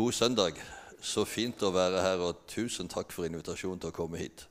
[0.00, 0.56] God søndag.
[1.04, 4.46] Så fint å være her, og tusen takk for invitasjonen til å komme hit.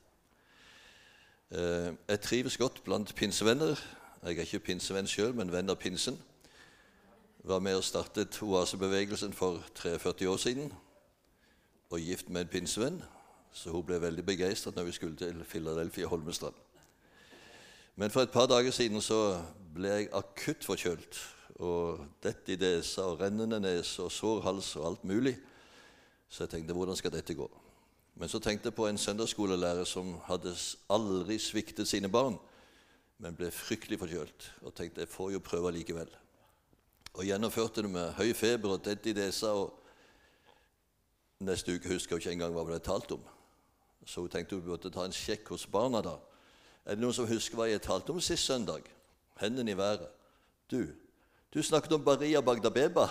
[1.50, 3.80] Eh, jeg trives godt blant pinsevenner.
[4.22, 6.20] Jeg er ikke pinsevenn sjøl, men venn av pinsen.
[7.42, 10.70] Var med og startet oasebevegelsen for 43 år siden.
[11.90, 13.02] Og gift med en pinsevenn,
[13.50, 16.54] så hun ble veldig begeistret når vi skulle til Philadelphia Holmestrand.
[17.96, 19.40] Men for et par dager siden så
[19.74, 21.24] ble jeg akutt forkjølt.
[21.60, 25.34] Og dette i nesa og rennende nese og sår hals og alt mulig.
[26.30, 27.48] Så jeg tenkte hvordan skal dette gå?
[28.20, 30.54] Men så tenkte jeg på en søndagsskolelærer som hadde
[30.92, 32.38] aldri sviktet sine barn,
[33.18, 34.48] men ble fryktelig forkjølt.
[34.64, 36.08] Og tenkte jeg får jo prøve likevel.
[37.14, 39.52] Og gjennomførte det med høy feber og dette i nesa.
[39.52, 39.72] Og
[41.44, 43.24] neste uke husker jeg ikke engang hva det ble talt om.
[44.06, 46.16] Så hun tenkte hun burde ta en sjekk hos barna da.
[46.86, 48.86] Er det noen som husker hva jeg talte om sist søndag?
[49.40, 50.08] Hendene i været.
[50.70, 50.86] Du,
[51.52, 53.08] du snakket om Baria Bagdabeba.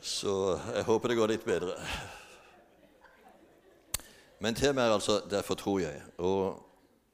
[0.00, 1.76] Så jeg håper det går litt bedre.
[4.40, 6.02] Men temaet er altså 'Derfor tror jeg'.
[6.18, 6.62] Og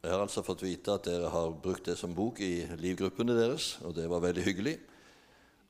[0.02, 3.78] jeg har altså fått vite at dere har brukt det som bok i livgruppene deres,
[3.84, 4.78] og det var veldig hyggelig.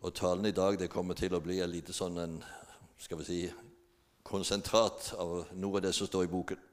[0.03, 2.45] Og talen i dag det kommer til å bli en lite sånn en,
[2.99, 3.53] skal vi si,
[4.31, 6.67] konsentrat av noe av det som står i boken.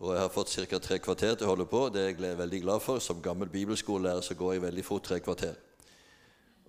[0.00, 0.78] Og jeg har fått ca.
[0.78, 1.88] tre kvarter til å holde på.
[1.92, 2.98] Det er jeg veldig glad for.
[3.04, 5.58] Som gammel bibelskolelærer så går jeg veldig fort tre kvarter.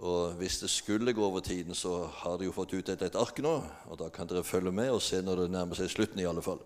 [0.01, 3.39] Og hvis det skulle gå over tiden, så har dere jo fått utdelt et ark
[3.39, 3.53] nå.
[3.87, 6.41] Og da kan dere følge med og se når det nærmer seg slutten, i alle
[6.41, 6.59] fall.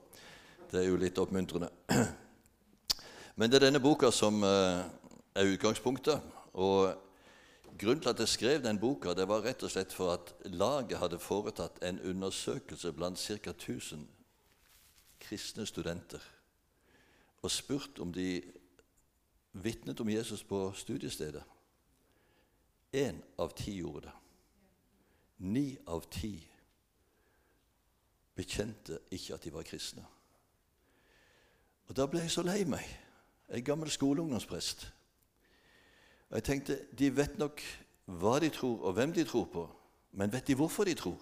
[0.72, 1.70] Det er jo litt oppmuntrende.
[3.38, 4.82] Men det er denne boka som eh,
[5.36, 6.24] er utgangspunktet.
[6.56, 6.96] Og
[7.80, 10.98] grunnen til at jeg skrev den boka, det var rett og slett for at laget
[10.98, 13.52] hadde foretatt en undersøkelse blant ca.
[13.52, 14.08] 1000
[15.20, 16.22] kristne studenter
[17.42, 18.42] og spurt om de
[19.54, 21.44] vitnet om Jesus på studiestedet.
[22.94, 24.14] Én av ti gjorde det.
[25.38, 26.40] Ni av ti
[28.36, 30.06] bekjente ikke at de var kristne.
[31.88, 32.86] Og Da ble jeg så lei meg.
[33.48, 34.88] Jeg er gammel skoleungdomsprest.
[36.36, 37.62] Og jeg tenkte de vet nok
[38.20, 39.62] hva de tror, og hvem de tror på,
[40.20, 41.22] men vet de hvorfor de tror?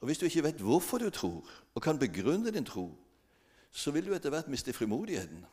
[0.00, 2.90] Og Hvis du ikke vet hvorfor du tror, og kan begrunne din tro,
[3.70, 5.46] så vil du etter hvert miste frimodigheten,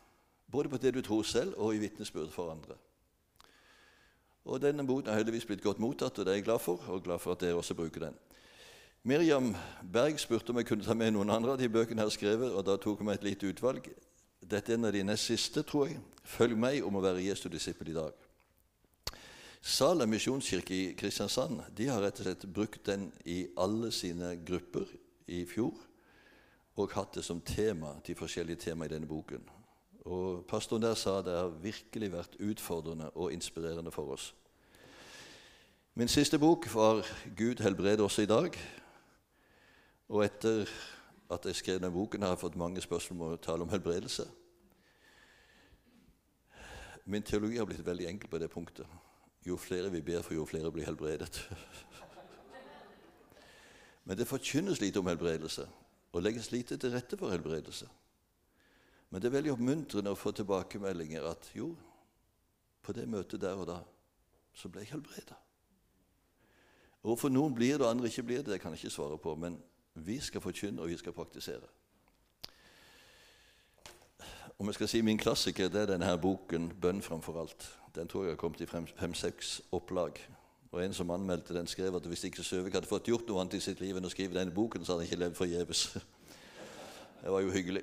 [0.50, 2.74] både på det du tror selv, og i vitnesbyrd for andre.
[4.44, 7.02] Og Denne boten har heldigvis blitt godt mottatt, og det er jeg glad for, og
[7.02, 8.14] glad for at dere også bruker den.
[9.02, 9.56] Miriam
[9.92, 12.50] Berg spurte om jeg kunne ta med noen andre av de bøkene jeg har skrevet,
[12.50, 13.92] og da tok hun meg et lite utvalg.
[14.40, 16.00] Dette er en av de nest siste, tror jeg.
[16.24, 18.14] Følg meg om å være Jesu disippel i dag.
[19.60, 24.88] Salem misjonskirke i Kristiansand de har rett og slett brukt den i alle sine grupper
[25.28, 25.76] i fjor
[26.80, 29.42] og hatt det som tema, de forskjellige tema i denne boken.
[30.08, 34.30] Og Pastoren der sa det har virkelig vært utfordrende og inspirerende for oss.
[35.94, 37.04] Min siste bok var
[37.36, 38.56] 'Gud helbreder også i dag'.
[40.08, 40.68] Og etter
[41.30, 44.26] at jeg skrev den boken, har jeg fått mange spørsmål om å tale om helbredelse.
[47.10, 48.86] Min teologi har blitt veldig enkel på det punktet.
[49.46, 51.40] Jo flere vi ber for, jo flere blir helbredet.
[54.04, 55.68] Men det forkynnes lite om helbredelse
[56.10, 57.86] og legges lite til rette for helbredelse.
[59.10, 61.72] Men det er veldig oppmuntrende å få tilbakemeldinger at jo,
[62.82, 63.80] på det møtet der og da
[64.56, 65.36] så ble jeg helbreda.
[67.00, 69.34] Hvorfor noen blir det og andre ikke blir det, det kan jeg ikke svare på.
[69.38, 69.56] Men
[69.94, 71.66] vi skal forkynne, og vi skal praktisere.
[74.58, 77.68] Om jeg skal si min klassiker, det er denne her boken 'Bønn framfor alt'.
[77.94, 80.12] Den tror jeg har kommet i fem-seks opplag.
[80.72, 83.54] Og En som anmeldte den, skrev at hvis ikke Søvik hadde fått gjort noe annet
[83.54, 85.86] i sitt liv enn å skrive denne boken, så hadde han ikke levd forgjeves.
[87.22, 87.82] Det var jo hyggelig.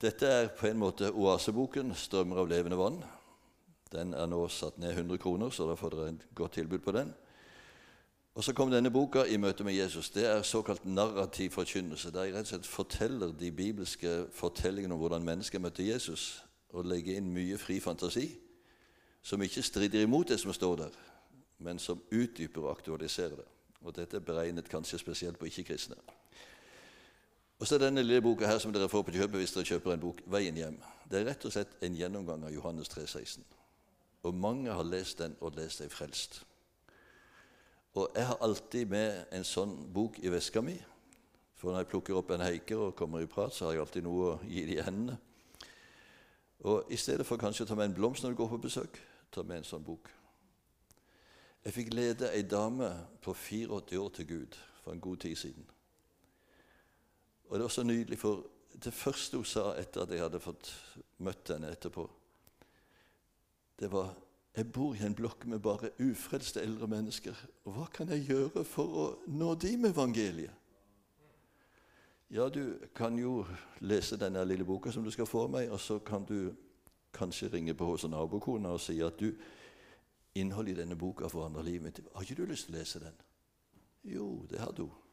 [0.00, 3.04] Dette er på en måte oaseboken 'Strømmer av levende vann'.
[3.92, 6.92] Den er nå satt ned 100 kroner, så da får dere et godt tilbud på
[6.92, 7.14] den.
[8.38, 10.10] Og Så kom denne boka i møte med Jesus.
[10.14, 12.12] Det er såkalt narrativ forkynnelse.
[12.14, 16.86] Der jeg rett og slett forteller de bibelske fortellingene om hvordan mennesker møtte Jesus, og
[16.86, 18.28] legger inn mye fri fantasi
[19.22, 20.94] som ikke strider imot det som står der,
[21.58, 23.46] men som utdyper og aktualiserer det.
[23.82, 25.96] Og Dette er beregnet kanskje spesielt på ikke-kristne.
[27.58, 29.92] Og så er denne lille boka her som dere får på kjøpet hvis dere kjøper
[29.92, 30.78] en bok, 'Veien hjem'.
[31.10, 33.44] Det er rett og slett en gjennomgang av Johannes 3, 16.
[34.22, 36.44] Og mange har lest den og lest seg frelst.
[37.96, 40.76] Og jeg har alltid med en sånn bok i veska mi.
[41.58, 44.04] For når jeg plukker opp en heiker og kommer i prat, så har jeg alltid
[44.06, 45.16] noe å gi de i hendene.
[46.68, 49.00] Og i stedet for kanskje å ta med en blomst når du går på besøk,
[49.30, 50.10] ta med en sånn bok.
[51.64, 52.88] Jeg fikk lede ei dame
[53.22, 55.66] på 84 år til Gud for en god tid siden.
[57.48, 58.46] Og det var så nydelig, for
[58.84, 60.70] det første hun sa etter at jeg hadde fått
[61.24, 62.06] møtt henne etterpå,
[63.78, 64.14] det var
[64.58, 67.34] jeg bor i en blokk med bare ufrelste eldre mennesker.
[67.64, 70.54] Og hva kan jeg gjøre for å nå de med evangeliet?
[72.30, 73.46] Ja, du kan jo
[73.80, 76.50] lese denne lille boka som du skal få av meg, og så kan du
[77.14, 79.30] kanskje ringe på hos nabokona og si at du,
[80.34, 82.00] innholdet i denne boka forandrer livet mitt.
[82.14, 83.22] Har ikke du lyst til å lese den?
[84.10, 85.06] Jo, det hadde hun.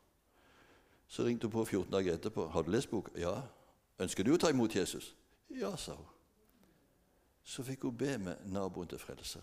[1.07, 2.47] Så ringte hun på 14 dager etterpå.
[2.47, 3.47] 'Har du lest boka?' 'Ja.'
[4.00, 5.15] 'Ønsker du å ta imot Jesus?'
[5.50, 6.15] 'Ja', sa hun.
[7.45, 9.42] Så fikk hun be med naboen til frelse.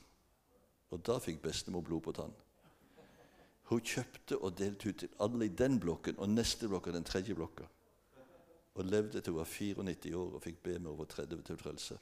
[0.90, 2.34] Og da fikk bestemor blod på tann.
[3.70, 7.06] Hun kjøpte og delte ut til alle i den blokken og neste blokk og den
[7.06, 7.64] tredje blokka.
[8.74, 11.98] Og levde til hun var 94 år og fikk be med over 30 til frelse.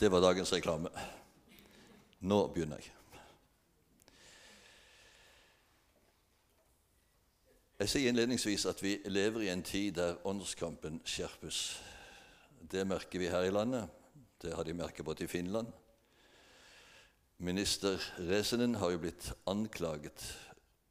[0.00, 0.88] Det var dagens reklame.
[2.20, 2.99] Nå begynner jeg.
[7.80, 11.80] Jeg sier innledningsvis at vi lever i en tid der åndskampen skjerpes.
[12.60, 13.86] Det merker vi her i landet.
[14.42, 15.70] Det har de merket både i Finland.
[17.38, 20.26] Minister Resenen har jo blitt anklaget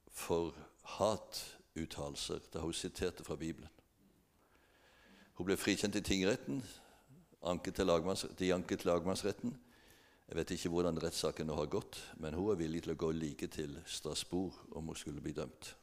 [0.09, 0.55] for
[0.97, 3.69] hatuttalelser da hun siterte fra Bibelen.
[5.37, 6.63] Hun ble frikjent i tingretten
[7.45, 7.91] anket til
[8.39, 9.53] de anket til lagmannsretten.
[10.25, 13.11] Jeg vet ikke hvordan rettssaken nå har gått, men hun er villig til å gå
[13.13, 15.75] like til Strasbourg om hun skulle bli dømt.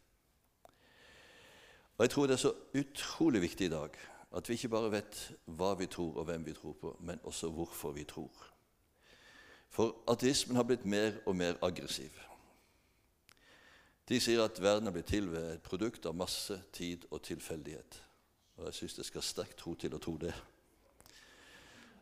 [1.96, 3.90] Og Jeg tror det er så utrolig viktig i dag
[4.37, 7.48] at vi ikke bare vet hva vi tror og hvem vi tror på, men også
[7.48, 8.32] hvorfor vi tror.
[9.70, 12.12] For ateismen har blitt mer og mer aggressiv.
[14.08, 18.02] De sier at verden er blitt til ved et produkt av masse tid og tilfeldighet.
[18.56, 20.34] Og jeg syns det skal sterkt tro til å tro det.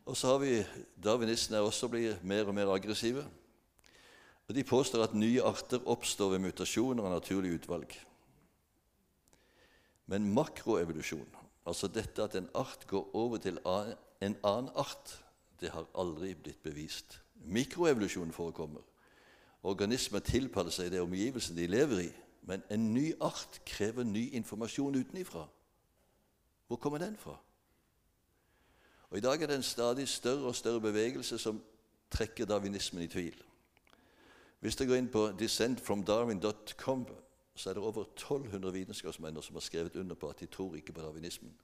[0.05, 0.59] Og så har vi
[1.01, 3.25] darwinistene også blir mer og mer aggressive.
[4.49, 7.95] Og De påstår at nye arter oppstår ved mutasjoner og naturlig utvalg.
[10.07, 11.29] Men makroevolusjon,
[11.67, 15.25] altså dette at en art går over til en annen art,
[15.61, 17.21] det har aldri blitt bevist.
[17.45, 18.83] Mikroevolusjon forekommer.
[19.65, 22.11] Organismer tilpasser seg det omgivelsen de lever i.
[22.45, 25.47] Men en ny art krever ny informasjon utenifra.
[26.69, 27.39] Hvor kommer den fra?
[29.11, 31.63] Og I dag er det en stadig større og større bevegelse som
[32.11, 33.37] trekker darwinismen i tvil.
[34.61, 37.07] Hvis du går inn på descentfromdarwin.com,
[37.55, 40.93] så er det over 1200 vitenskapsmenn som har skrevet under på at de tror ikke
[40.93, 41.55] på darwinismen.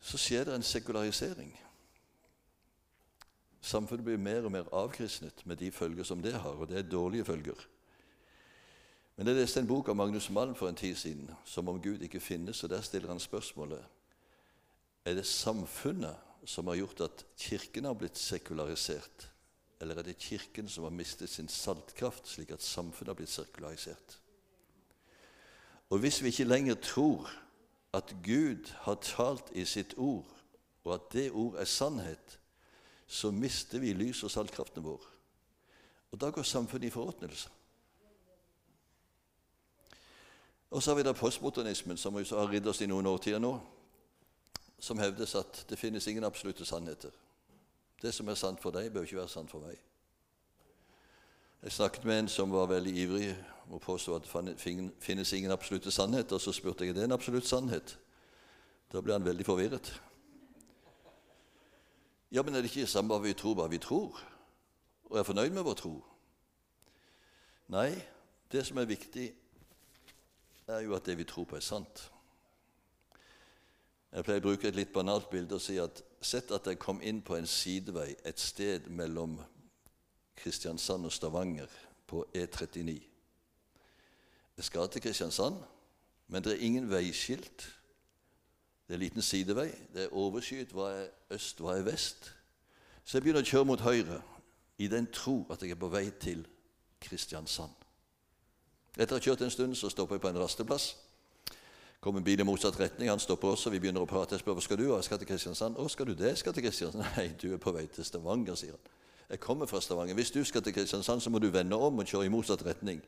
[0.00, 1.52] Så skjer det en sekularisering.
[3.60, 6.90] Samfunnet blir mer og mer avkristnet med de følger som det har, og det er
[6.90, 7.68] dårlige følger.
[9.16, 12.00] Men Jeg leste en bok av Magnus Malm for en tid siden, 'Som om Gud
[12.00, 13.84] ikke finnes', og der stiller han spørsmålet
[15.04, 19.31] er det samfunnet som har gjort at Kirken har blitt sekularisert?
[19.82, 24.18] Eller er det Kirken som har mistet sin saltkraft, slik at samfunnet har blitt sirkularisert?
[25.90, 27.30] Og hvis vi ikke lenger tror
[27.92, 30.28] at Gud har talt i sitt ord,
[30.84, 32.38] og at det ord er sannhet,
[33.06, 35.02] så mister vi lys- og saltkraften vår.
[36.12, 37.50] Og da går samfunnet i forråtnelse.
[40.70, 43.58] Og så har vi da postmodernismen, som har ridd oss i noen årtier nå
[44.82, 47.10] som hevdes at det finnes ingen absolutte sannheter.
[48.02, 49.78] Det som er sant for deg, bør ikke være sant for meg.
[51.62, 53.28] Jeg snakket med en som var veldig ivrig
[53.70, 54.56] og påstod at det
[54.98, 56.38] finnes ingen absolutte sannheter.
[56.38, 57.98] Så spurte jeg er det en absolutt sannhet.
[58.92, 59.92] Da ble han veldig forvirret.
[62.32, 64.18] Ja, men er det ikke samme hva vi tror, hva vi tror?
[65.12, 65.94] Og er fornøyd med vår tro?
[67.70, 67.92] Nei,
[68.52, 69.30] det som er viktig,
[70.66, 72.08] er jo at det vi tror på, er sant.
[74.12, 77.00] Jeg pleier å bruke et litt banalt bilde og si at sett at jeg kom
[77.00, 79.38] inn på en sidevei et sted mellom
[80.36, 81.70] Kristiansand og Stavanger
[82.06, 82.98] på E39.
[84.56, 85.56] Jeg skal til Kristiansand,
[86.28, 87.64] men det er ingen veiskilt.
[88.84, 89.70] Det er en liten sidevei.
[89.94, 90.74] Det er overskyet.
[90.76, 92.28] Hva er øst, hva er vest?
[93.04, 94.20] Så jeg begynner å kjøre mot høyre
[94.78, 96.44] i den tro at jeg er på vei til
[97.00, 97.72] Kristiansand.
[98.98, 100.90] Etter å ha kjørt en stund så stopper jeg på en rasteplass
[102.02, 103.10] kommer en bil i motsatt retning.
[103.10, 103.70] Han stopper også.
[103.70, 104.34] Vi begynner å prate.
[104.34, 104.88] Jeg spør hva skal du?
[104.90, 105.78] Jeg skal til Kristiansand.
[105.78, 106.32] Å, skal du det?
[106.32, 107.04] Jeg skal til Kristiansand.
[107.16, 108.94] Nei, du er på vei til Stavanger, sier han.
[109.30, 110.18] Jeg kommer fra Stavanger.
[110.18, 112.98] Hvis du skal til Kristiansand, så må du vende om og kjøre i motsatt retning.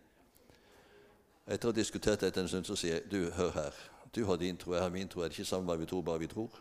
[1.44, 3.80] Etter å ha diskutert dette en stund, så sier jeg, du, hør her.
[4.14, 5.24] Du har din tro, jeg har min tro.
[5.24, 6.54] Er det ikke samme hva vi tror, bare vi tror?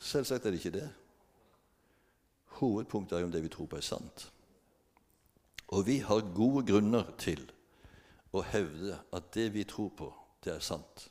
[0.00, 0.90] Selvsagt er det ikke det.
[2.60, 4.28] Hovedpunktet er jo om det vi tror på, er sant.
[5.72, 7.42] Og vi har gode grunner til
[8.32, 11.10] og hevde at det vi tror på, det er sant.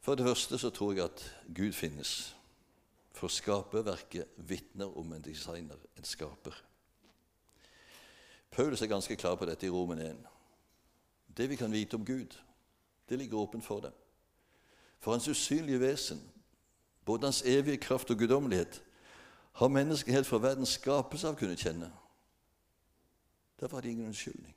[0.00, 2.36] For det første så tror jeg at Gud finnes.
[3.12, 6.62] For skaperverket vitner om en designer, en skaper.
[8.50, 10.16] Paulus er ganske klar på dette i Roman 1.
[11.36, 12.38] Det vi kan vite om Gud,
[13.08, 13.92] det ligger åpent for dem.
[14.98, 16.32] For hans usynlige vesen,
[17.04, 18.82] både hans evige kraft og guddommelighet,
[19.52, 21.92] har mennesket helt fra verdens skapelse av kunnet kjenne.
[23.60, 24.56] Derfor har de ingen unnskyldning.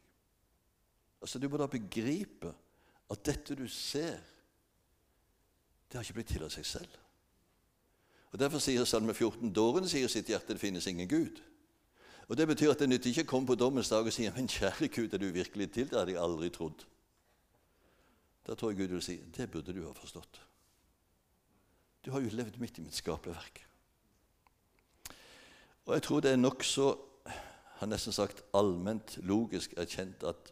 [1.26, 2.52] Altså, Du må da begripe
[3.10, 4.20] at dette du ser,
[5.90, 7.00] det har ikke blitt til av seg selv.
[8.30, 11.42] Og Derfor sier Salme 14 dåren sier sitt hjerte det finnes ingen Gud.
[12.30, 14.46] Og Det betyr at det nytter ikke å komme på dommens dag og si men
[14.46, 15.90] kjære Gud, er du virkelig til?
[15.90, 16.86] Det hadde jeg aldri trodd.
[18.46, 20.42] Da tror jeg Gud vil si det burde du ha forstått.
[22.06, 23.64] Du har jo levd midt i mitt skaperverk.
[25.90, 26.92] Og jeg tror det er nokså
[27.80, 30.52] har nesten sagt allment logisk erkjent at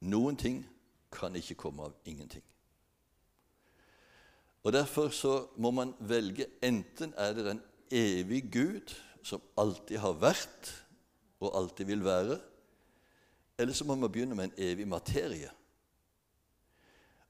[0.00, 0.62] noen ting
[1.12, 2.44] kan ikke komme av ingenting.
[4.66, 10.18] Og Derfor så må man velge enten er det en evig Gud som alltid har
[10.18, 10.72] vært
[11.40, 12.38] og alltid vil være,
[13.58, 15.50] eller så må man begynne med en evig materie.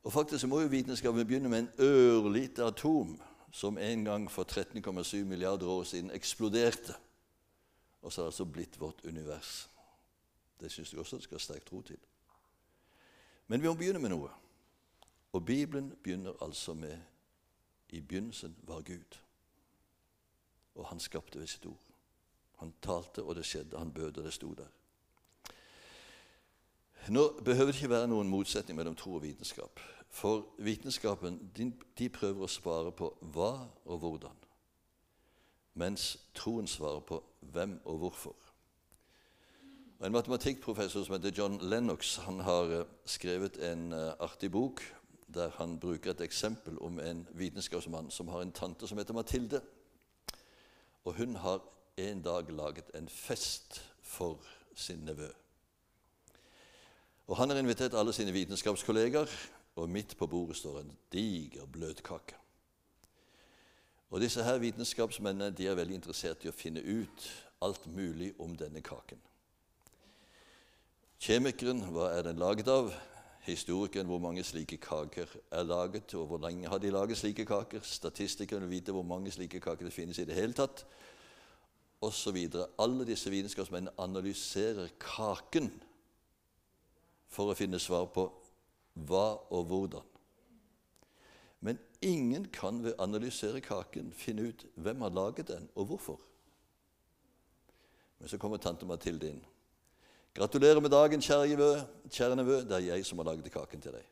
[0.02, 3.16] Og faktisk må jo vitenskapen begynne med en ørlite atom
[3.52, 6.94] som en gang for 13,7 milliarder år siden eksploderte.
[8.02, 9.68] Og så har det altså blitt vårt univers.
[10.61, 11.99] Det syns jeg også det skal sterk tro til.
[13.46, 14.30] Men vi må begynne med noe.
[15.32, 16.98] Og Bibelen begynner altså med
[17.88, 19.18] I begynnelsen var Gud.
[20.74, 21.82] Og han skapte ved sitt ord.
[22.56, 23.78] Han talte, og det skjedde.
[23.78, 24.68] Han bød, og det sto der.
[27.08, 29.80] Nå behøver det ikke være noen motsetning mellom tro og vitenskap.
[30.10, 34.36] For vitenskapen de, prøver å svare på hva og hvordan,
[35.76, 37.20] mens troen svarer på
[37.52, 38.45] hvem og hvorfor.
[40.04, 44.82] En matematikkprofessor som heter John Lennox han har eh, skrevet en uh, artig bok
[45.26, 49.60] der han bruker et eksempel om en vitenskapsmann som har en tante som heter Mathilde.
[51.04, 51.62] Og hun har
[51.96, 54.36] en dag laget en fest for
[54.74, 55.28] sin nevø.
[57.26, 59.26] Og Han har invitert alle sine vitenskapskolleger,
[59.76, 62.36] og midt på bordet står en diger bløtkake.
[64.10, 67.30] Og Disse her vitenskapsmennene de er veldig interessert i å finne ut
[67.62, 69.18] alt mulig om denne kaken.
[71.16, 72.90] Kjemikeren, hva er den laget av?
[73.46, 77.80] Historikeren, hvor mange slike kaker er laget, og hvor lenge har de laget slike kaker?
[77.82, 80.85] Statistikeren vil vite hvor mange slike kaker det finnes i det hele tatt,
[82.04, 82.37] osv.
[82.78, 85.70] Alle disse vitenskapsmennene analyserer kaken
[87.32, 88.28] for å finne svar på
[89.08, 90.12] hva og hvordan.
[91.64, 96.20] Men ingen kan ved å analysere kaken finne ut hvem har laget den, og hvorfor.
[98.18, 99.44] Men så kommer tante Mathilde inn.
[100.36, 102.60] 'Gratulerer med dagen, kjære nevø.
[102.60, 104.10] Det er jeg som har laget kaken til deg.'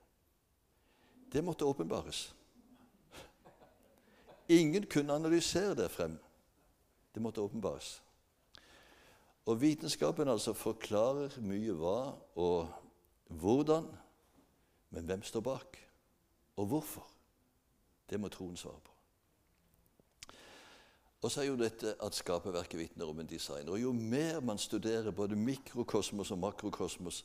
[1.32, 2.34] Det måtte åpenbares.
[4.48, 6.18] Ingen kunne analysere det frem.
[7.14, 8.02] Det måtte åpenbares.
[9.46, 12.72] Og vitenskapen altså forklarer mye hva og
[13.28, 13.88] hvordan,
[14.90, 15.78] men hvem står bak,
[16.56, 17.06] og hvorfor?
[18.10, 18.93] Det må troen svare på.
[21.24, 23.72] Og så er jo dette at skaperverket vitner om en designer.
[23.72, 27.24] Og jo mer man studerer både mikrokosmos og makrokosmos,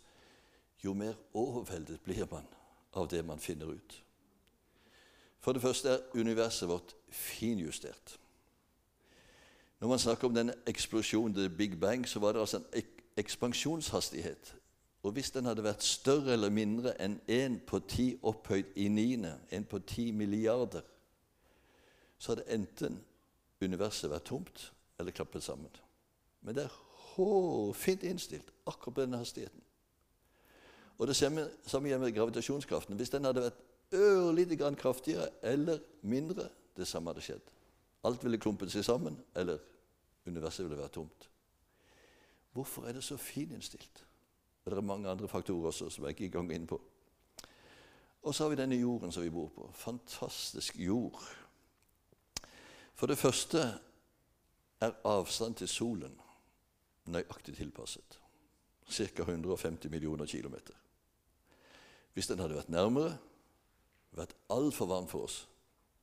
[0.83, 2.47] jo mer overveldet blir man
[2.95, 4.03] av det man finner ut.
[5.39, 8.19] For det første er universet vårt finjustert.
[9.79, 12.95] Når man snakker om denne eksplosjonen, the big bang, så var det altså en ek
[13.17, 14.55] ekspansjonshastighet.
[15.03, 19.35] Og hvis den hadde vært større eller mindre enn én på ti opphøyd i niende,
[19.51, 20.87] én på ti milliarder,
[22.17, 23.01] så hadde enten
[23.61, 25.71] universet være tomt eller klappet sammen.
[26.41, 26.77] Men det er
[27.15, 29.61] hårfint innstilt akkurat på denne hastigheten.
[30.99, 31.47] Og det samme
[31.87, 32.95] gjelder med gravitasjonskraften.
[32.95, 33.59] Hvis den hadde vært
[33.95, 37.51] ørlite grann kraftigere eller mindre, det samme hadde skjedd.
[38.03, 39.59] Alt ville klumpet seg sammen, eller
[40.27, 41.29] universet ville vært tomt.
[42.53, 44.05] Hvorfor er det så fininnstilt?
[44.65, 46.81] Det er mange andre faktorer også som jeg ikke går inn på.
[48.21, 49.69] Og så har vi denne jorden som vi bor på.
[49.73, 51.23] Fantastisk jord.
[52.99, 53.59] For det første
[54.83, 56.17] er avstand til solen
[57.07, 58.17] nøyaktig tilpasset.
[58.91, 59.23] Ca.
[59.23, 60.75] 150 millioner kilometer.
[62.13, 63.13] Hvis den hadde vært nærmere,
[64.11, 65.45] vært altfor varm for oss.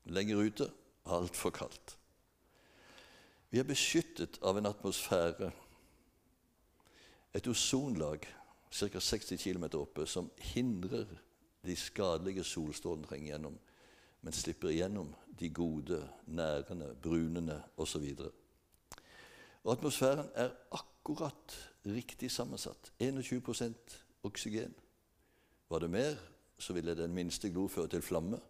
[0.09, 0.71] Lenger ute
[1.05, 1.99] altfor kaldt.
[3.51, 5.53] Vi er beskyttet av en atmosfære,
[7.37, 8.25] et ozonlag
[8.73, 9.01] ca.
[9.01, 11.13] 60 km oppe, som hindrer
[11.67, 13.61] de skadelige solstrålene trenger gjennom
[14.27, 18.09] men slipper igjennom de gode, nærende, brunende osv.
[19.65, 21.55] Atmosfæren er akkurat
[21.87, 22.93] riktig sammensatt.
[22.99, 23.75] 21
[24.23, 24.75] oksygen.
[25.71, 26.15] Var det mer,
[26.59, 28.41] så ville den minste glo føre til flamme.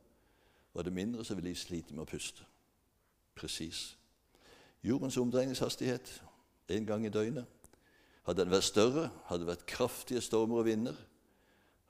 [0.75, 2.45] Var det mindre, så ville de slite med å puste.
[3.35, 3.99] presis.
[4.83, 6.23] Jordens omdreiningshastighet
[6.73, 7.45] én gang i døgnet.
[8.25, 10.97] Hadde den vært større, hadde det vært kraftige stormer og vinder.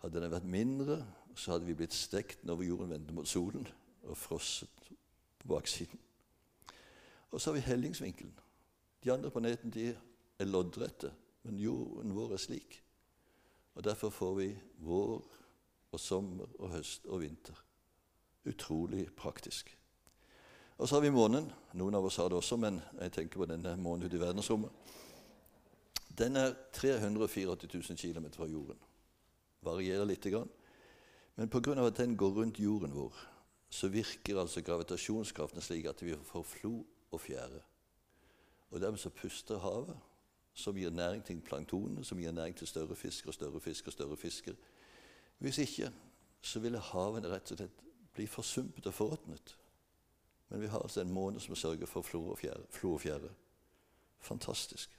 [0.02, 3.66] Hadde den vært mindre, så hadde vi blitt stekt når jorden vendte mot solen
[4.06, 4.90] og frosset
[5.38, 6.00] på baksiden.
[7.30, 8.32] Og så har vi hellingsvinkelen.
[9.04, 9.96] De andre planetene
[10.38, 11.12] er loddrette,
[11.44, 12.82] men jorden vår er slik.
[13.74, 15.24] Og Derfor får vi vår
[15.92, 17.62] og sommer og høst og vinter.
[18.46, 19.76] Utrolig praktisk.
[20.78, 21.50] Og så har vi månen.
[21.72, 24.70] Noen av oss har det også, men jeg tenker på denne månen ute i verdensrommet.
[26.18, 28.78] Den er 384 000 km fra jorden.
[29.62, 30.48] Varierer lite grann.
[31.36, 31.86] Men pga.
[31.86, 33.14] at den går rundt jorden vår,
[33.70, 37.60] så virker altså gravitasjonskraften slik at vi får flo og fjære.
[38.70, 39.96] Og dermed så puster havet,
[40.54, 43.92] som gir næring til planktonene, som gir næring til større fisker og større fisker og
[43.92, 44.54] større fisker.
[45.38, 45.92] Hvis ikke
[46.40, 47.82] så ville havene rett og slett
[48.16, 49.56] bli forsumpet og forråtnet.
[50.48, 52.64] Men vi har altså en måne som sørger for flo og fjære.
[52.70, 53.28] Flo og fjære.
[54.18, 54.90] Fantastisk.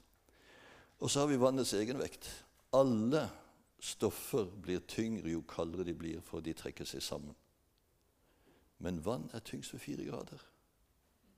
[1.00, 2.46] Og så har vi vannets egenvekt.
[2.74, 3.30] Alle
[3.80, 7.36] stoffer blir tyngre jo kaldere de blir, for de trekker seg sammen.
[8.80, 10.42] Men vann er tyngst ved fire grader.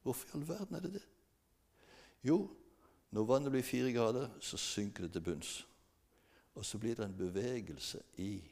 [0.03, 1.05] Hvorfor i all verden er det det?
[2.23, 2.49] Jo,
[3.11, 5.67] når vannet blir fire grader, så synker det til bunns.
[6.55, 8.43] Og så blir det en bevegelse i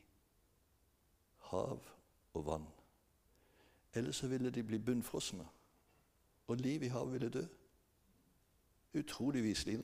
[1.37, 1.79] hav
[2.33, 2.67] og vann.
[3.93, 5.47] Ellers så ville de bli bunnfrosne,
[6.47, 7.45] og livet i havet ville dø.
[8.93, 9.83] Utroligvis viselig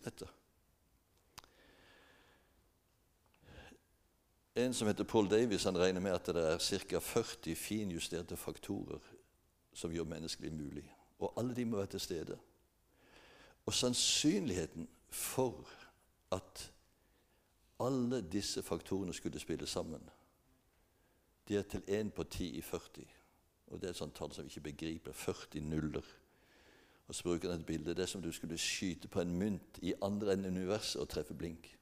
[4.55, 6.99] En som heter Paul Davies, han regner med at det er ca.
[6.99, 9.01] 40 finjusterte faktorer
[9.73, 10.85] som gjør menneskelig mulig.
[11.19, 12.37] Og alle de må være til stede.
[13.65, 15.69] Og sannsynligheten for
[16.31, 16.71] at
[17.79, 20.09] alle disse faktorene skulle spille sammen,
[21.47, 23.05] det er til én på ti i 40.
[23.67, 25.11] Og det er et sånt tall som vi ikke begriper.
[25.11, 26.05] 40 nuller.
[27.07, 27.95] Og så bruker han et bilde.
[27.95, 31.33] Det er som du skulle skyte på en mynt i andre enn universet og treffe
[31.33, 31.73] blink.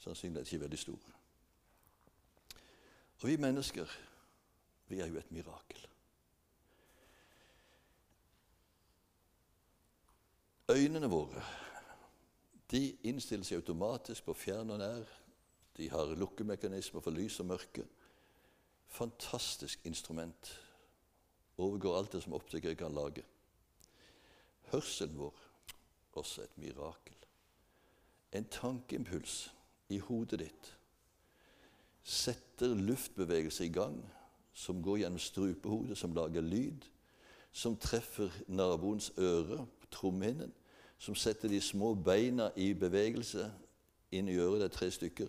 [0.00, 1.00] Sannsynligheten er ikke veldig stor.
[3.20, 3.86] Og vi mennesker,
[4.88, 5.86] vi er jo et mirakel.
[10.70, 11.42] Øynene våre
[12.70, 15.08] de innstiller seg automatisk på fjern og nær.
[15.76, 17.86] De har lukkemekanismer for lys og mørke.
[18.86, 20.52] Fantastisk instrument.
[21.58, 23.24] Overgår alt det som optikere kan lage.
[24.70, 25.34] Hørselen vår
[26.12, 27.16] også et mirakel.
[28.32, 29.50] En tankeimpuls
[29.90, 30.76] i hodet ditt
[32.02, 33.98] setter luftbevegelser i gang
[34.52, 36.84] som går gjennom strupehodet, som lager lyd,
[37.52, 40.52] som treffer naboens øre, trommehinnen,
[40.98, 43.46] som setter de små beina i bevegelse
[44.12, 44.60] inn i øret.
[44.60, 45.28] Det er tre stykker.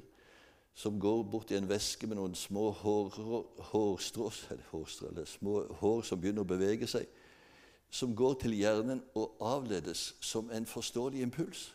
[0.74, 3.18] Som går bort i en væske med noen små hår,
[3.72, 4.32] hårstrå,
[5.10, 7.08] eller små hår som begynner å bevege seg.
[7.92, 11.72] Som går til hjernen og avledes som en forståelig impuls.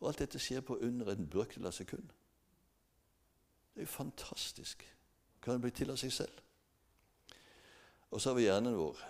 [0.00, 2.08] Og alt dette skjer på under en brøkdel av sekund.
[3.74, 4.84] Det er jo fantastisk.
[5.42, 6.44] Kan det bli til av seg selv?
[8.10, 9.02] Og så har vi hjernen vår.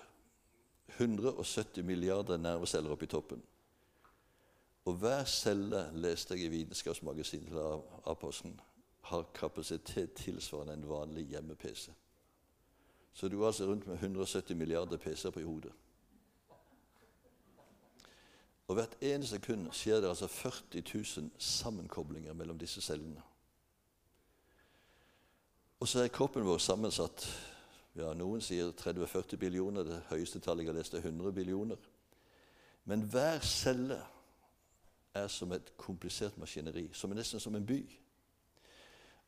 [0.98, 3.42] 170 milliarder nerveceller oppi toppen.
[4.88, 8.60] Og hver celle, leste jeg i Vitenskapsmagasinet til Apostelen,
[9.08, 11.90] har kapasitet tilsvarende en vanlig hjemme-PC.
[13.12, 15.72] Så du er altså rundt med 170 milliarder PC-er på hodet.
[18.68, 23.22] Og hvert eneste sekund skjer det altså 40 000 sammenkoblinger mellom disse cellene.
[25.80, 27.24] Og så er kroppen vår sammensatt
[27.98, 29.86] ja, Noen sier 30-40 billioner.
[29.86, 31.80] Det høyeste tallet jeg har lest, er 100 billioner.
[32.84, 33.98] Men hver celle
[35.14, 37.80] er som et komplisert maskineri, som er nesten som en by.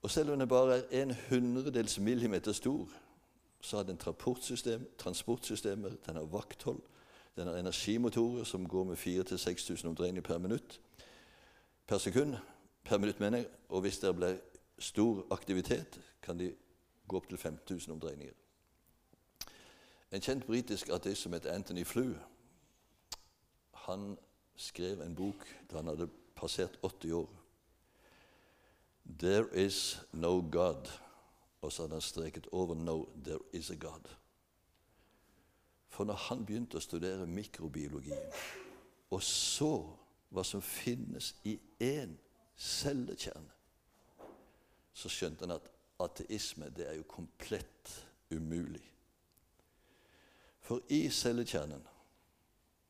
[0.02, 2.88] Og selv om den bare er en hundredels millimeter stor,
[3.60, 6.80] så har den transportsystem, transportsystemer, den har vakthold,
[7.36, 10.80] den har energimotorer som går med 4000-6000 omdreininger per minutt.
[11.86, 12.36] Per sekund.
[12.84, 13.46] Per minutt, mener jeg.
[13.68, 14.36] Og hvis det blir
[14.78, 16.54] stor aktivitet, kan de
[17.08, 18.32] gå opp til 5000 omdreininger.
[20.12, 22.14] En kjent britisk ateist som heter Anthony Flew,
[23.72, 24.18] han
[24.56, 27.28] skrev en bok da han hadde passert 80 år.
[29.18, 30.90] 'There is no God'.
[31.62, 34.19] Og så hadde han streket over 'No, there is a God'.
[35.90, 38.30] For når han begynte å studere mikrobiologien
[39.10, 39.72] og så
[40.30, 42.12] hva som finnes i én
[42.54, 43.50] cellekjerne,
[44.94, 45.66] så skjønte han at
[46.00, 47.94] ateisme det er jo komplett
[48.30, 48.84] umulig.
[50.60, 51.82] For i cellekjernen,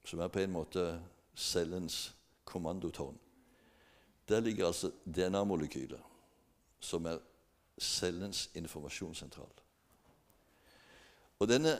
[0.05, 0.85] som er på en måte
[1.35, 2.11] cellens
[2.45, 3.17] kommandotårn,
[4.29, 6.03] der ligger altså DNA-molekylet,
[6.81, 7.19] som er
[7.81, 9.51] cellens informasjonssentral.
[11.41, 11.79] Og denne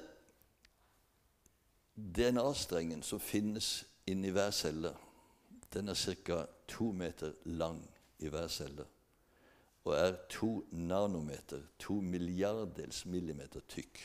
[2.01, 4.95] DNA-strengen som finnes inni hver celle,
[5.75, 6.47] den er ca.
[6.69, 7.83] to meter lang
[8.19, 8.87] i hver celle
[9.85, 14.01] og er to nanometer, to milliardels millimeter tykk.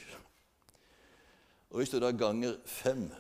[1.70, 3.12] Og Hvis du da ganger fem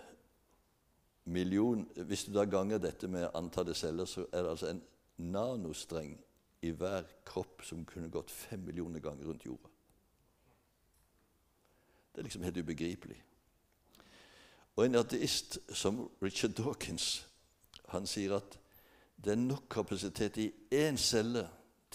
[1.25, 4.83] million, hvis du da ganger dette med antallet celler, så er det altså en
[5.17, 6.19] nanostreng
[6.61, 9.69] i hver kropp som kunne gått fem millioner ganger rundt jorda.
[12.15, 13.23] Det er liksom helt ubegripelig.
[14.75, 17.25] Og en ateist som Richard Dawkins
[17.93, 18.57] han sier at
[19.15, 21.45] det er nok kapasitet i én celle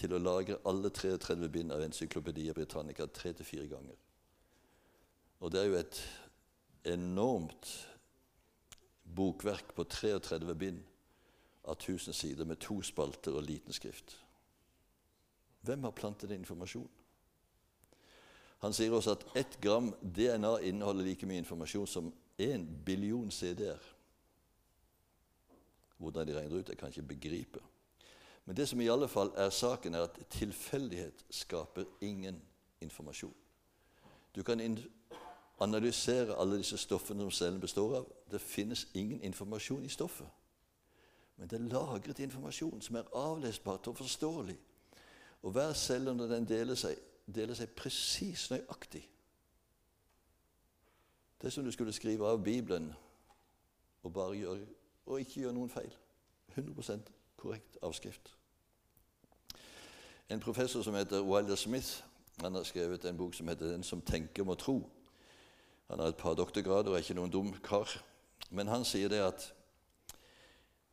[0.01, 3.99] til å lagre alle 33 bind av Encyklopedia Britannica tre til fire ganger.
[5.41, 6.01] Og det er jo et
[6.95, 7.69] enormt
[9.05, 10.81] bokverk på 33 bind
[11.69, 14.17] av 1000 sider med to spalter og liten skrift.
[15.61, 16.89] Hvem har plantet informasjon?
[18.65, 22.11] Han sier også at ett gram DNA inneholder like mye informasjon som
[22.41, 23.79] én billion CD-er.
[25.99, 27.61] Hvordan de regner ut, jeg kan ikke begripe.
[28.45, 32.43] Men det som i alle fall er saken, er at tilfeldighet skaper ingen
[32.81, 33.35] informasjon.
[34.37, 34.79] Du kan
[35.61, 38.07] analysere alle disse stoffene som cellen består av.
[38.31, 40.27] Det finnes ingen informasjon i stoffet.
[41.37, 44.59] Men det er lagret informasjon som er avlesbart og forståelig.
[45.43, 49.07] Og hver celle, når den deler seg, deler seg presis nøyaktig.
[51.43, 52.93] Det som du skulle skrive av Bibelen
[54.03, 54.67] og, gjøre,
[55.07, 55.93] og ikke gjøre noen feil.
[56.57, 58.37] 100% korrekt avskrift.
[60.29, 62.03] En professor som heter Wilder Smith,
[62.41, 64.91] han har skrevet en bok som heter 'Den som tenker, må tro'.
[65.89, 68.03] Han har et par doktorgrader og er ikke noen dum kar.
[68.51, 69.55] Men han sier det at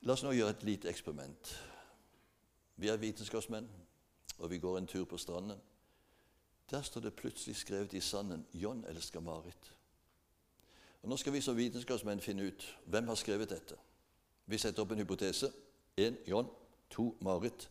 [0.02, 1.64] La oss nå gjøre et lite eksperiment.
[2.76, 3.70] Vi er vitenskapsmenn,
[4.38, 5.58] og vi går en tur på stranden.
[6.72, 9.77] Der står det plutselig skrevet i sanden 'John elsker Marit'.
[11.02, 13.76] Og Nå skal vi som vitenskapsmenn finne ut hvem har skrevet dette.
[14.46, 15.52] Vi setter opp en hypotese.
[15.98, 16.48] Én John,
[16.90, 17.70] to Marit,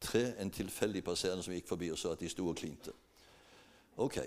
[0.00, 2.92] tre en tilfeldig passerende som gikk forbi og så at de sto og klinte.
[3.96, 4.18] Ok,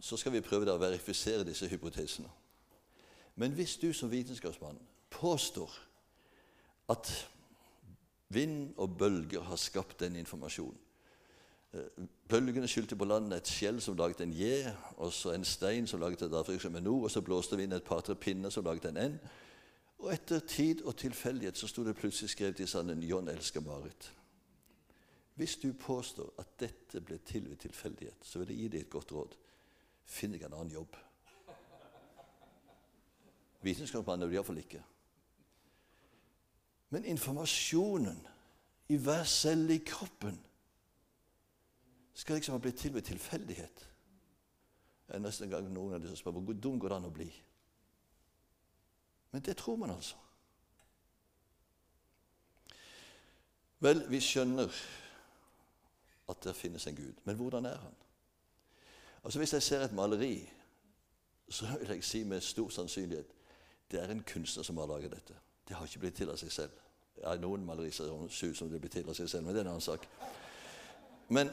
[0.00, 2.28] Så skal vi prøve å verifisere disse hypotesene.
[3.36, 4.76] Men hvis du som vitenskapsmann
[5.10, 5.72] påstår
[6.88, 7.28] at
[8.28, 10.85] vind og bølger har skapt den informasjonen
[12.28, 16.00] Bølgene skyldte på landet et skjell som laget en J, og så en stein som
[16.00, 18.64] laget et avtrykk som en O, og så blåste vi inn et par-tre pinner som
[18.64, 19.18] laget en N.
[19.98, 24.12] Og etter tid og tilfeldighet så sto det plutselig skrevet i sanden 'John elsker Marit'.
[25.34, 28.90] Hvis du påstår at dette ble til ved tilfeldighet, så vil jeg gi deg et
[28.90, 29.36] godt råd.
[30.04, 30.96] Finn deg en annen jobb.
[33.62, 34.82] Vitenskapsmannen er du iallfall ikke.
[36.90, 38.26] Men informasjonen
[38.88, 40.38] i hver celle i kroppen
[42.16, 43.88] skal liksom ha blitt til ved tilfeldighet.
[45.06, 47.08] Det er nesten en gang noen av de som spør hvor dum går det an
[47.10, 47.28] å bli.
[49.34, 50.16] Men det tror man altså.
[53.84, 54.72] Vel, vi skjønner
[56.32, 57.94] at det finnes en Gud, men hvordan er han?
[59.24, 60.48] Altså Hvis jeg ser et maleri,
[61.48, 63.34] så vil jeg si med stor sannsynlighet
[63.90, 65.34] det er en kunstner som har laget dette.
[65.68, 66.72] Det har ikke blitt til av seg selv.
[67.20, 69.68] Ja, noen malerier ser ut som det blir til av seg selv, men det er
[69.68, 70.08] en annen sak.
[71.28, 71.50] Men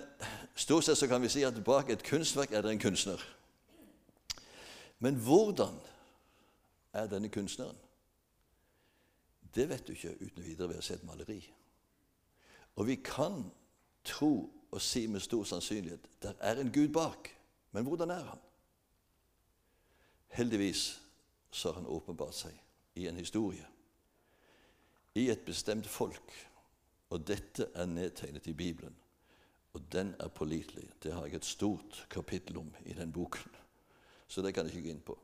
[0.56, 3.22] stort sett så kan vi si at bak et kunstverk er det en kunstner.
[5.00, 5.80] Men hvordan
[6.94, 7.78] er denne kunstneren?
[9.56, 11.40] Det vet du ikke uten videre ved å se et maleri.
[12.76, 13.44] Og vi kan
[14.06, 17.30] tro og si med stor sannsynlighet der er en Gud bak.
[17.72, 18.42] Men hvordan er han?
[20.34, 21.02] Heldigvis
[21.52, 22.58] så har han åpenbart seg
[22.96, 23.66] i en historie,
[25.16, 26.34] i et bestemt folk.
[27.14, 28.96] Og dette er nedtegnet i Bibelen,
[29.74, 30.90] og den er pålitelig.
[31.04, 33.52] Det har jeg et stort kapittel om i den boken,
[34.28, 35.20] så det kan jeg ikke gå inn på.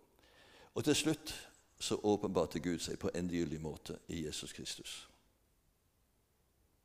[0.76, 5.10] Og til slutt så åpenbarte Gud seg på endegyldig måte i Jesus Kristus.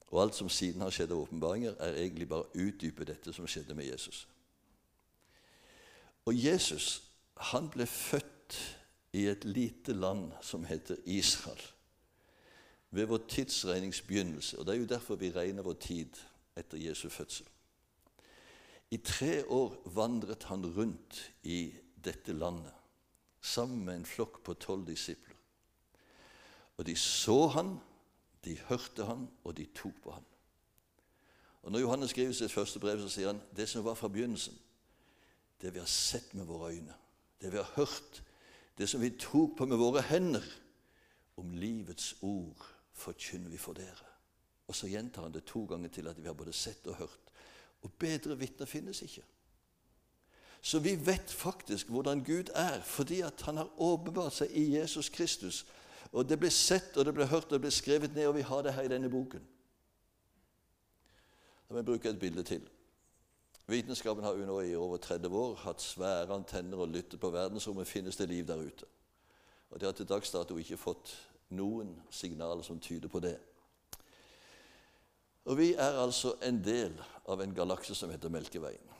[0.06, 3.46] Og alt som siden har skjedd av åpenbaringer, er egentlig bare å utdype dette som
[3.50, 4.26] skjedde med Jesus.
[6.24, 7.02] Og Jesus
[7.50, 8.58] han ble født
[9.12, 11.60] i et lite land som heter Israel.
[12.90, 14.58] Ved vår tidsregnings begynnelse.
[14.58, 16.20] Og Det er jo derfor vi regner vår tid
[16.56, 17.46] etter Jesu fødsel.
[18.94, 21.72] I tre år vandret han rundt i
[22.04, 22.74] dette landet
[23.44, 25.34] sammen med en flokk på tolv disipler.
[26.78, 27.74] Og de så han,
[28.44, 30.24] de hørte han, og de tok på han.
[31.62, 34.56] Og Når Johannes skriver sitt første brev, så sier han det som var fra begynnelsen,
[35.60, 36.94] det vi har sett med våre øyne,
[37.40, 38.22] det vi har hørt,
[38.78, 40.44] det som vi tok på med våre hender,
[41.36, 44.10] om livets ord forkynner vi for dere.
[44.68, 47.23] Og så gjentar han det to ganger til at vi har både sett og hørt.
[47.84, 49.22] Og bedre vitner finnes ikke.
[50.64, 55.08] Så vi vet faktisk hvordan Gud er, fordi at han har åpenbart seg i Jesus
[55.08, 55.66] Kristus.
[56.12, 58.46] Og Det ble sett, og det ble hørt, og det ble skrevet ned, og vi
[58.46, 59.42] har det her i denne boken.
[61.68, 62.64] La meg bruke et bilde til.
[63.66, 67.88] Vitenskapen har jo nå i over 30 år hatt svære antenner og lyttet på verdensrommet.
[67.88, 68.86] Finnes det liv der ute?
[69.70, 71.14] Og De har til dags dato ikke fått
[71.50, 73.38] noen signaler som tyder på det.
[75.44, 76.94] Og Vi er altså en del
[77.28, 78.92] av en galakse som heter Melkeveien.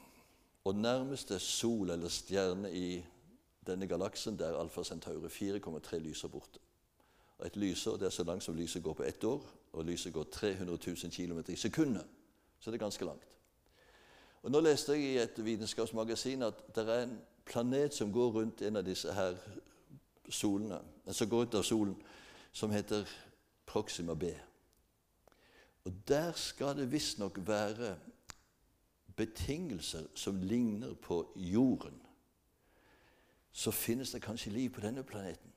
[0.65, 3.05] Og nærmeste sol eller stjerne i
[3.67, 5.29] denne galaksen det er Alfa Centauri.
[5.29, 6.61] 4,3 lyser borte.
[7.39, 10.13] Og Et lysår det er så langt som lyset går på ett år, og lyset
[10.13, 12.05] går 300 000 km i sekundet.
[12.61, 13.29] Så det er ganske langt.
[14.43, 18.63] Og Nå leste jeg i et vitenskapsmagasin at det er en planet som går rundt
[18.63, 19.37] en av disse her
[20.29, 20.81] solene,
[21.13, 21.97] som går rundt av solen,
[22.53, 23.09] som heter
[23.67, 24.35] Proxima B.
[25.85, 27.97] Og Der skal det visstnok være
[29.17, 32.01] betingelser som ligner på jorden.
[33.53, 35.53] Så finnes det kanskje liv på denne planeten.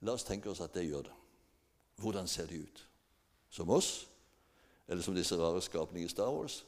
[0.00, 1.14] La oss tenke oss at det gjør det.
[1.96, 2.88] Hvordan ser de ut?
[3.50, 4.08] Som oss?
[4.88, 6.64] Eller som disse rare skapningene i Star Wars?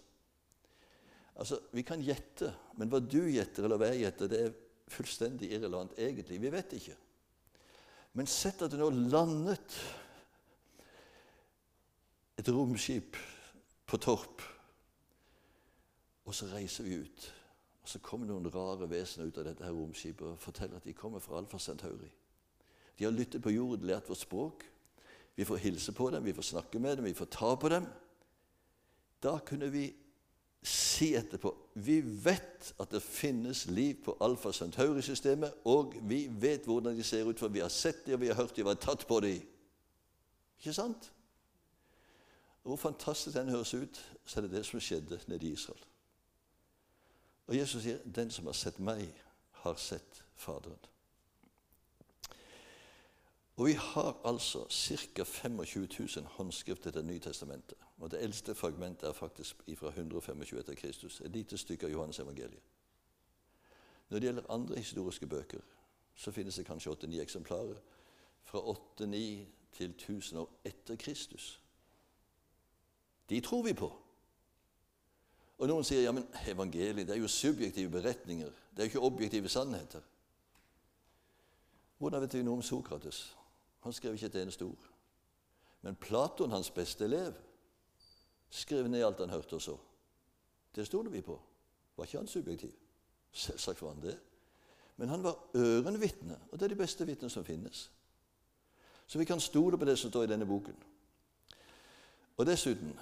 [1.37, 4.57] Altså, Vi kan gjette, men hva du gjetter, eller hva jeg gjetter, det er
[4.89, 6.41] fullstendig irrelevant egentlig.
[6.41, 6.97] Vi vet ikke.
[8.19, 9.77] Men sett at det nå landet
[12.39, 13.17] et romskip
[13.87, 14.43] på Torp,
[16.25, 17.35] og så reiser vi ut.
[17.83, 20.93] Og Så kommer noen rare vesener ut av dette her romskipet og forteller at de
[20.93, 22.11] kommer fra Alfa Centauri.
[22.99, 24.65] De har lyttet på jorden, lært vårt språk.
[25.37, 27.87] Vi får hilse på dem, vi får snakke med dem, vi får ta på dem.
[29.23, 29.87] Da kunne vi
[30.63, 36.97] si etterpå vi vet at det finnes liv på Alfa Centauri-systemet, og vi vet hvordan
[36.97, 39.07] de ser ut, for vi har sett dem, og vi har hørt de var tatt
[39.07, 39.41] på dem.
[40.59, 41.13] Ikke sant?
[42.69, 45.85] Hvor fantastisk den høres ut, så er det det som skjedde nede i Israel.
[47.47, 50.89] Og Jesus sier, 'Den som har sett meg, har sett Faderen'.
[53.57, 55.25] Og Vi har altså ca.
[55.25, 57.79] 25 000 håndskrifter til Det nye testamentet.
[57.99, 61.21] Og Det eldste fragmentet er faktisk fra 125 etter Kristus.
[61.21, 62.63] Et lite stykke av Johannes evangeliet.
[64.09, 65.61] Når det gjelder andre historiske bøker,
[66.15, 67.79] så finnes det kanskje 8-9 eksemplarer.
[68.43, 71.61] Fra 8-9 til 1000 år etter Kristus.
[73.29, 73.89] De tror vi på.
[75.59, 78.53] Og Noen sier ja, men evangeliet det er jo subjektive beretninger.
[78.71, 80.05] Det er jo ikke objektive sannheter.
[81.99, 83.25] Hvordan vet vi noe om Sokrates?
[83.83, 84.87] Han skrev ikke et eneste ord.
[85.83, 87.35] Men Platon, hans beste elev,
[88.51, 89.77] skrev ned alt han hørte og så.
[90.75, 91.41] Det stoler vi på.
[91.97, 92.73] Var ikke han subjektiv?
[93.33, 94.19] Selvsagt var han det.
[94.97, 97.91] Men han var ørenvitne, og det er de beste vitnene som finnes.
[99.07, 100.75] Så vi kan stole på det som står i denne boken.
[102.37, 102.99] Og dessuten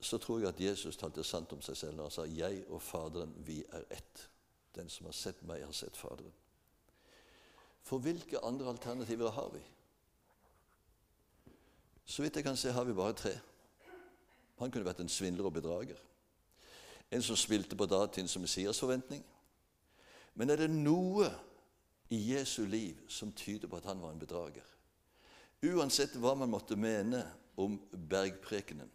[0.00, 2.82] så tror jeg at Jesus talte sant om seg selv når han sa 'Jeg og
[2.82, 4.28] Faderen, vi er ett'.
[4.74, 6.32] Den som har sett meg, har sett Faderen.
[7.82, 9.60] For hvilke andre alternativer har vi?
[12.04, 13.38] Så vidt jeg kan se, har vi bare tre.
[14.58, 15.96] Han kunne vært en svindler og bedrager.
[17.10, 19.24] En som spilte på datidens Messias-forventning.
[20.34, 21.30] Men er det noe
[22.10, 24.64] i Jesu liv som tyder på at han var en bedrager?
[25.62, 27.24] Uansett hva man måtte mene
[27.56, 28.90] om bergprekenen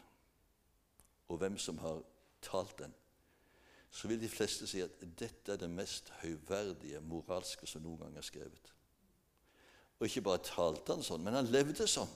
[1.27, 2.03] og hvem som har
[2.41, 2.93] talt den,
[3.95, 8.17] så vil de fleste si at dette er det mest høyverdige moralske som noen gang
[8.17, 8.73] er skrevet.
[9.99, 12.11] Og ikke bare talte han sånn, men han levde sånn.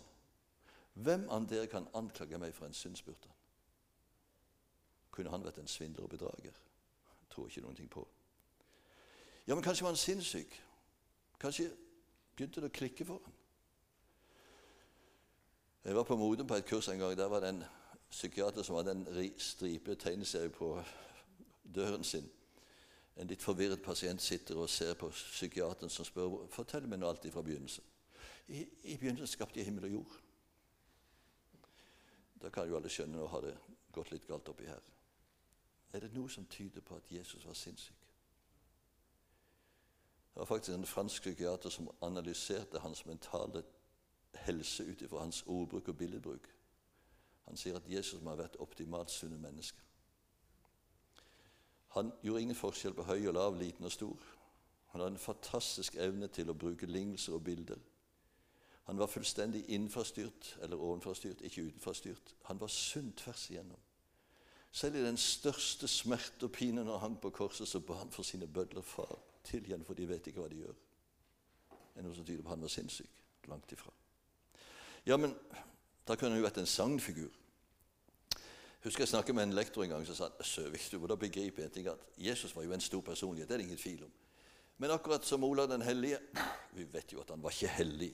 [0.99, 3.31] Hvem av dere kan anklage meg for en synsbyrde?
[5.15, 6.55] Kunne han vært en svindler og bedrager?
[7.31, 8.03] Tror ikke noen ting på.
[9.47, 10.59] Ja, men kanskje var han sinnssyk?
[11.39, 11.69] Kanskje
[12.35, 13.35] begynte det å klikke for han?
[15.87, 17.15] Jeg var på Modum på et kurs en gang.
[17.17, 17.63] Der var det en
[18.09, 20.83] psykiater som hadde en stripe tegneserie på
[21.75, 22.29] døren sin.
[23.19, 27.33] En litt forvirret pasient sitter og ser på psykiateren som spør fortell meg nå alltid
[27.35, 27.83] fra begynnelsen.
[28.47, 30.19] I, I begynnelsen skapte jeg himmel og jord.
[32.41, 33.57] Da kan jo alle skjønne nå har det
[33.91, 34.85] gått litt galt oppi her.
[35.93, 38.05] Er det noe som tyder på at Jesus var sinnssyk?
[40.29, 43.63] Det var faktisk en fransk psykiater som analyserte hans mentale
[44.45, 46.47] helse ut ifra hans ordbruk og billedbruk.
[47.49, 49.85] Han sier at Jesus må ha vært optimalt sunne mennesker.
[51.97, 54.25] Han gjorde ingen forskjell på høy og lav, liten og stor.
[54.93, 57.81] Han hadde en fantastisk evne til å bruke lignelser og bilder.
[58.89, 62.35] Han var fullstendig innenforstyrt eller ovenforstyrt, ikke utenforstyrt.
[62.49, 63.81] Han var sunn tvers igjennom.
[64.71, 68.13] Selv i den største smerte og pine når han hang på korset, så ba han
[68.13, 70.75] for sine bødler far tilgi for de vet ikke hva de gjør.
[71.69, 73.23] Det er noe som tyder på at han var sinnssyk.
[73.49, 73.91] Langt ifra.
[75.05, 75.33] Ja, men
[76.09, 77.29] da kunne jo vært en sagnfigur.
[78.83, 81.61] husker jeg snakket med en lektor en gang som sa Søvik, du må da begripe
[81.63, 83.47] en ting at Jesus var jo en stor personlighet.
[83.47, 84.11] Det er det ingen tvil om.
[84.77, 86.17] Men akkurat som Olav den hellige
[86.71, 88.13] Vi vet jo at han var ikke hellig.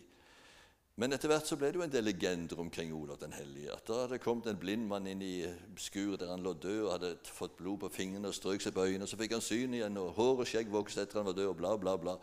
[0.96, 3.72] Men etter hvert så ble det jo en del legender omkring Olav den hellige.
[3.72, 5.46] At da hadde kommet en blind mann inn i
[5.78, 8.86] skuret der han lå død og hadde fått blod på fingrene og strøk seg på
[8.88, 9.04] øynene.
[9.04, 11.50] og Så fikk han syn igjen, og hår og skjegg vokste etter han var død,
[11.52, 12.16] og bla, bla, bla.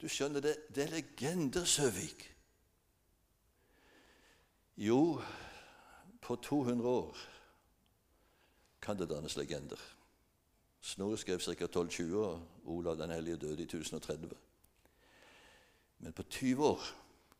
[0.00, 2.28] Du skjønner, det, det er legender, Søvik.
[4.80, 5.20] Jo,
[6.20, 7.16] på 200 år
[8.80, 9.80] kan det dannes legender.
[10.80, 11.52] Snorre skrev ca.
[11.52, 14.30] 1220, og Olav den hellige døde i 1030.
[15.98, 16.80] Men på 20 år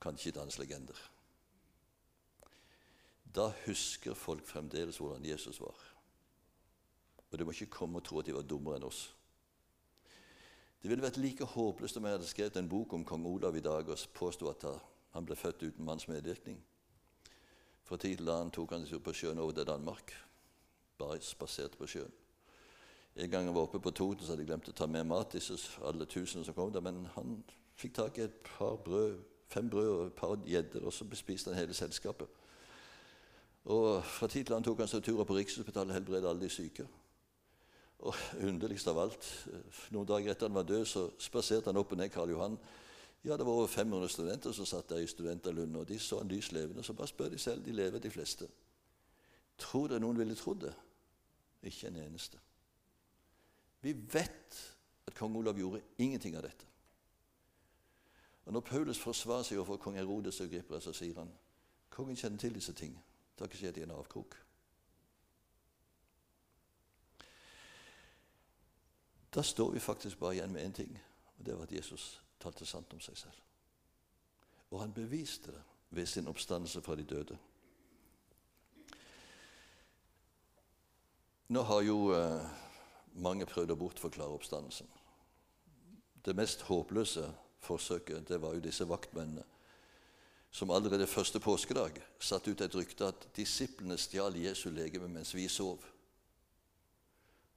[0.01, 1.01] kan det ikke dannes legender.
[3.35, 5.81] Da husker folk fremdeles hvordan Jesus var.
[7.31, 9.15] Og de må ikke komme og tro at de var dummere enn oss.
[10.83, 13.65] Det ville vært like håpløst om jeg hadde skrevet en bok om kong Olav i
[13.65, 14.69] dag og påsto at
[15.15, 16.61] han ble født uten manns medvirkning.
[17.91, 20.13] Fra tid til annen tok han seg på sjøen over til Danmark.
[20.95, 22.13] Bare spaserte på sjøen.
[23.19, 25.33] En gang jeg var oppe på Toten, så hadde jeg glemt å ta med mat
[25.35, 26.85] disse alle tusen som kom der.
[26.87, 27.41] Men han
[27.75, 29.17] fikk tak i et par brød,
[29.51, 32.31] fem brød og et par gjedder, og så bespiste han hele selskapet.
[33.75, 36.55] Og Fra tid til annen tok han seg turer på Rikshospitalet og helbredet alle de
[36.61, 36.87] syke.
[38.07, 39.27] Og underligst av alt,
[39.91, 42.55] noen dager etter han var død, så spaserte han opp og ned Karl Johan.
[43.25, 46.29] Ja, det var over 500 studenter som satt der i studenterlunden, og de så han
[46.29, 46.83] lys levende.
[46.83, 47.65] Så bare spør de selv.
[47.65, 48.49] De lever, de fleste.
[49.59, 50.75] Tror dere noen ville trodd det?
[51.63, 52.39] Ikke en eneste.
[53.81, 56.67] Vi vet at kong Olav gjorde ingenting av dette.
[58.45, 61.29] Og Når Paulus forsvarer seg overfor kong Herodes og Griper, så sier han
[61.91, 62.95] kongen kjenner til disse ting.
[62.95, 64.37] Det har ikke skjedd i en avkrok.
[69.35, 70.99] Da står vi faktisk bare igjen med én ting,
[71.39, 73.43] og det var at Jesus talte sant om seg selv.
[74.71, 77.37] Og han beviste det ved sin oppstandelse fra de døde.
[81.51, 82.45] Nå har jo eh,
[83.19, 84.87] mange prøvd å bortforklare oppstandelsen.
[86.23, 87.25] Det mest håpløse
[87.65, 89.43] forsøket det var jo disse vaktmennene
[90.51, 95.47] som allerede første påskedag satte ut et rykte at disiplene stjal Jesu legeme mens vi
[95.49, 95.79] sov.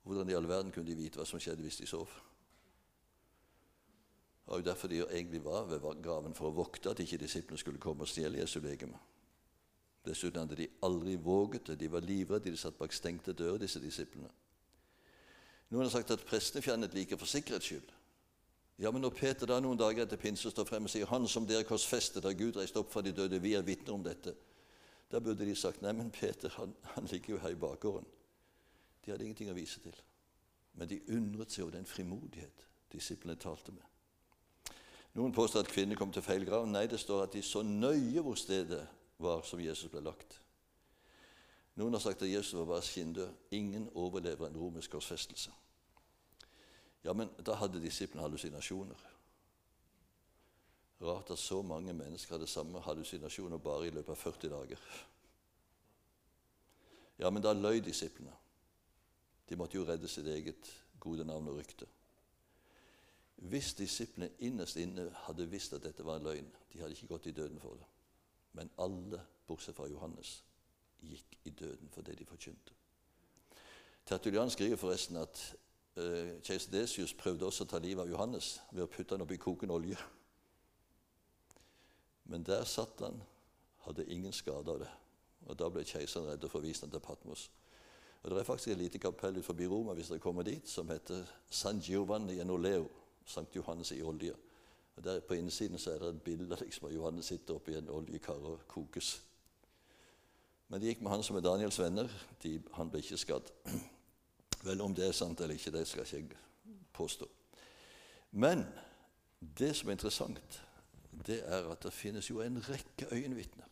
[0.03, 2.09] Hvordan i all verden kunne de vite hva som skjedde hvis de sov?
[4.43, 7.57] Det var jo derfor de egentlig var ved graven, for å vokte at ikke disiplene
[7.57, 8.99] skulle komme og stjele Jesu legeme.
[10.05, 11.79] Dessuten hadde de aldri våget det.
[11.79, 12.51] De var livredde.
[12.51, 14.27] De satt bak stengte dører, disse disiplene.
[15.71, 17.93] Noen har sagt at prestene fjernet liket for sikkerhets skyld.
[18.83, 21.47] Ja, men når Peter da noen dager etter pinse står frem og sier 'Han som
[21.47, 24.35] dere korsfestet, har Gud reist opp fra de døde, vi er vitner om dette',
[25.11, 28.11] da burde de sagt 'Nei, men Peter, han, han ligger jo her i bakgården'.
[29.05, 29.95] De hadde ingenting å vise til.
[30.73, 33.92] Men de undret seg over den frimodighet disiplene talte med.
[35.13, 36.65] Noen påstår at kvinner kom til feil grav.
[36.67, 38.81] Nei, det står at de så nøye hvor stedet
[39.21, 40.39] var som Jesus ble lagt.
[41.77, 43.29] Noen har sagt at Jesus var bare skinndød.
[43.51, 45.53] Ingen overlever en romersk korsfestelse.
[47.03, 49.09] Ja, men da hadde disiplene hallusinasjoner.
[51.03, 54.85] Rart at så mange mennesker hadde samme hallusinasjoner bare i løpet av 40 dager.
[57.19, 58.33] Ja, men da løy disiplene.
[59.49, 61.89] De måtte jo redde sitt eget gode navn og rykte.
[63.43, 67.25] Hvis disiplene innerst inne hadde visst at dette var en løgn, de hadde ikke gått
[67.27, 67.87] i døden for det.
[68.55, 70.37] Men alle, bortsett fra Johannes,
[71.03, 72.73] gikk i døden for det de forkynte.
[74.05, 75.41] Tertulian skriver forresten at
[75.97, 79.37] uh, keiser Desius prøvde også å ta livet av Johannes ved å putte han oppi
[79.41, 79.99] kokende olje.
[82.31, 83.19] Men der satt han,
[83.83, 84.91] hadde ingen skade av det.
[85.51, 87.49] Og Da ble keiseren redd og forviste han til Patmos.
[88.23, 90.87] Og Det er faktisk et lite kapell ut forbi Roma hvis dere kommer dit, som
[90.87, 92.87] heter San Giovanni Enoleo,
[93.25, 94.33] Sankt Johannes i olje.
[94.95, 97.89] Og der På innsiden så er det et bilde liksom, av Johannes sitter oppi en
[97.89, 99.21] oljekar og kokes.
[100.67, 102.09] Men det gikk med han som er Daniels venner.
[102.43, 103.51] De, han ble ikke skadd.
[104.67, 107.27] Vel, om det er sant eller ikke, det skal ikke jeg påstå.
[108.31, 108.63] Men
[109.59, 110.61] det som er interessant,
[111.27, 113.67] det er at det finnes jo en rekke øyenvitner.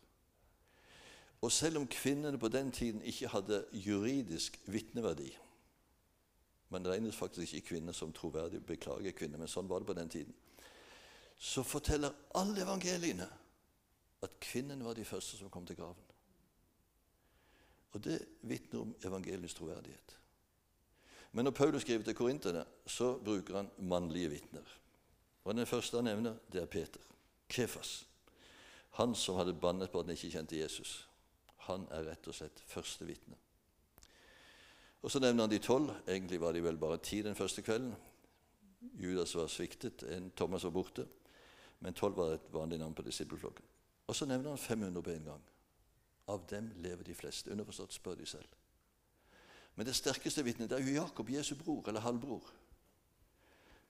[1.41, 5.31] Og selv om kvinnene på den tiden ikke hadde juridisk vitneverdi
[6.71, 8.63] Man regnet faktisk ikke kvinner som troverdige.
[8.63, 10.33] Beklager kvinner, men sånn var det på den tiden.
[11.37, 13.27] Så forteller alle evangeliene
[14.21, 16.07] at kvinnene var de første som kom til graven.
[17.91, 20.17] Og det vitner om evangeliets troverdighet.
[21.31, 24.77] Men når Paulus skriver til korinterne, så bruker han mannlige vitner.
[25.43, 27.01] Og Den første han nevner, det er Peter.
[27.49, 28.07] Kefas.
[28.91, 31.07] Han som hadde bannet på at han ikke kjente Jesus.
[31.67, 33.35] Han er rett og slett første vitne.
[35.01, 35.89] Og Så nevner han de tolv.
[36.07, 37.95] Egentlig var de vel bare ti den første kvelden.
[38.93, 41.07] Judas var sviktet, en Thomas var borte.
[41.79, 43.65] Men tolv var et vanlig navn på disippelflokken.
[44.07, 45.41] Og så nevner han 500 på en gang.
[46.27, 47.51] Av dem lever de fleste.
[47.51, 48.47] Underforstått spør de selv.
[49.75, 52.51] Men det sterkeste vitnet er jo Jakob, Jesu bror eller halvbror.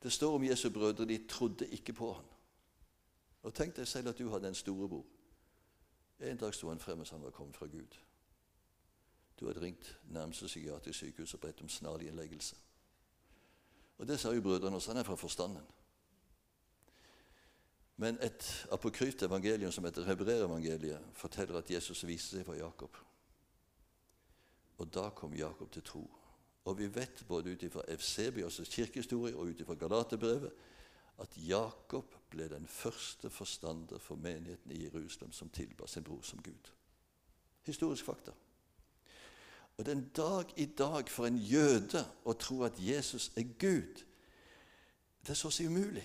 [0.04, 2.26] Det står om Jesu brødre de trodde ikke på han.
[3.44, 5.06] Og Tenk deg selv at du hadde en storebror.
[6.20, 7.98] En dag sto han frem mens han var kommet fra Gud.
[9.42, 12.56] Du hadde ringt nærmeste psykiatrisk sykehus og bedt om snarlig innleggelse.
[13.98, 14.92] Og Det sa jo brødrene også.
[14.92, 15.64] Han er fra forstanden.
[17.98, 22.98] Men et apokryft evangelium som heter Hebreerevangeliet, forteller at Jesus viste seg for Jakob.
[24.78, 26.12] Og da kom Jakob til tro.
[26.66, 30.52] Og vi vet både ut ifra Efsebios' kirkehistorie og ut ifra Galaterbrevet
[31.18, 36.42] at Jakob ble den første forstander for menigheten i Jerusalem som tilba sin bror som
[36.42, 36.72] Gud.
[37.62, 38.32] Historisk fakta.
[39.82, 43.48] Og det er en dag i dag for en jøde å tro at Jesus er
[43.58, 44.04] Gud.
[45.26, 46.04] Det er så å si umulig.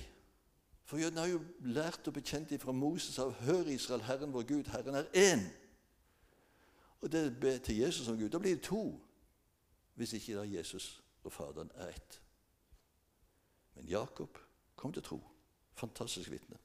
[0.88, 4.70] For jødene har jo lært og bekjent fra Moses av 'Hør, Israel, Herren vår Gud,
[4.72, 5.44] Herren er én'.
[7.00, 8.30] Og det ber til Jesus som Gud.
[8.30, 9.00] Da blir det to,
[9.94, 12.20] hvis ikke da Jesus og Faderen er ett.
[13.74, 14.38] Men Jakob
[14.76, 15.20] kom til tro.
[15.74, 16.56] Fantastisk vitne.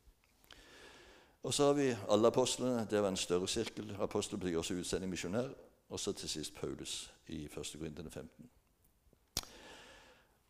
[1.43, 2.88] Og så har vi alle apostlene.
[2.91, 3.97] Det var en større sirkel.
[3.99, 5.70] Apostel betyr også utsending misjonær.
[5.92, 7.52] Og så til sist Paulus i 1.
[7.52, 8.50] Korintene 15.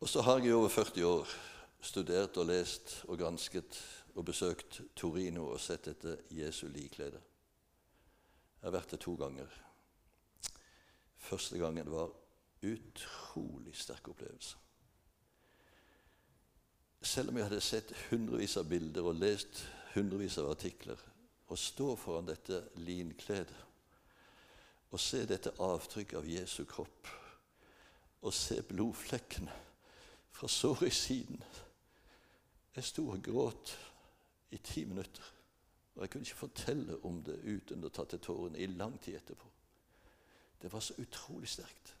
[0.00, 1.28] Og så har jeg i over 40 år
[1.82, 3.78] studert og lest og gransket
[4.14, 7.18] og besøkt Torino og sett etter Jesu liklede.
[8.60, 9.50] Jeg har vært der to ganger.
[11.16, 12.12] Første gangen var
[12.62, 14.56] utrolig sterk opplevelse.
[17.02, 19.64] Selv om jeg hadde sett hundrevis av bilder og lest
[19.96, 20.98] hundrevis av artikler,
[21.50, 23.71] å stå foran dette linkledet
[24.92, 27.08] og se dette avtrykket av Jesu kropp
[28.22, 29.54] og se blodflekkene
[30.32, 31.44] fra såret i siden
[32.76, 33.74] Jeg sto og gråt
[34.50, 35.24] i ti minutter.
[35.94, 39.18] Og jeg kunne ikke fortelle om det uten å ta til tårene i lang tid
[39.18, 39.48] etterpå.
[40.62, 41.92] Det var så utrolig sterkt.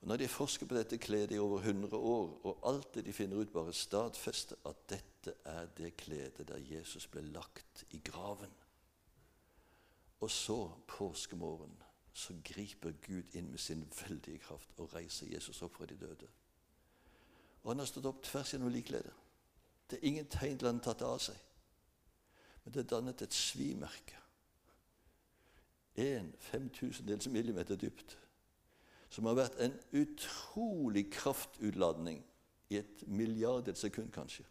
[0.00, 3.12] Og Når de forsker på dette kledet i over 100 år, og alt det de
[3.12, 8.52] finner ut, bare stadfester at dette er det kledet der Jesus ble lagt i graven
[10.20, 11.76] Og så, påskemorgen,
[12.16, 16.28] så griper Gud inn med sin veldige kraft og reiser Jesus opp fra de døde.
[17.62, 19.12] Og han har stått opp tvers gjennom likledet.
[19.90, 21.42] Det er ingen tegn til han har tatt det av seg.
[22.64, 24.22] Men det er dannet et svimerke.
[26.06, 28.16] En femtusendels millimeter dypt
[29.12, 32.24] som har vært en utrolig kraftutladning
[32.72, 34.44] i et milliardels sekund, kanskje.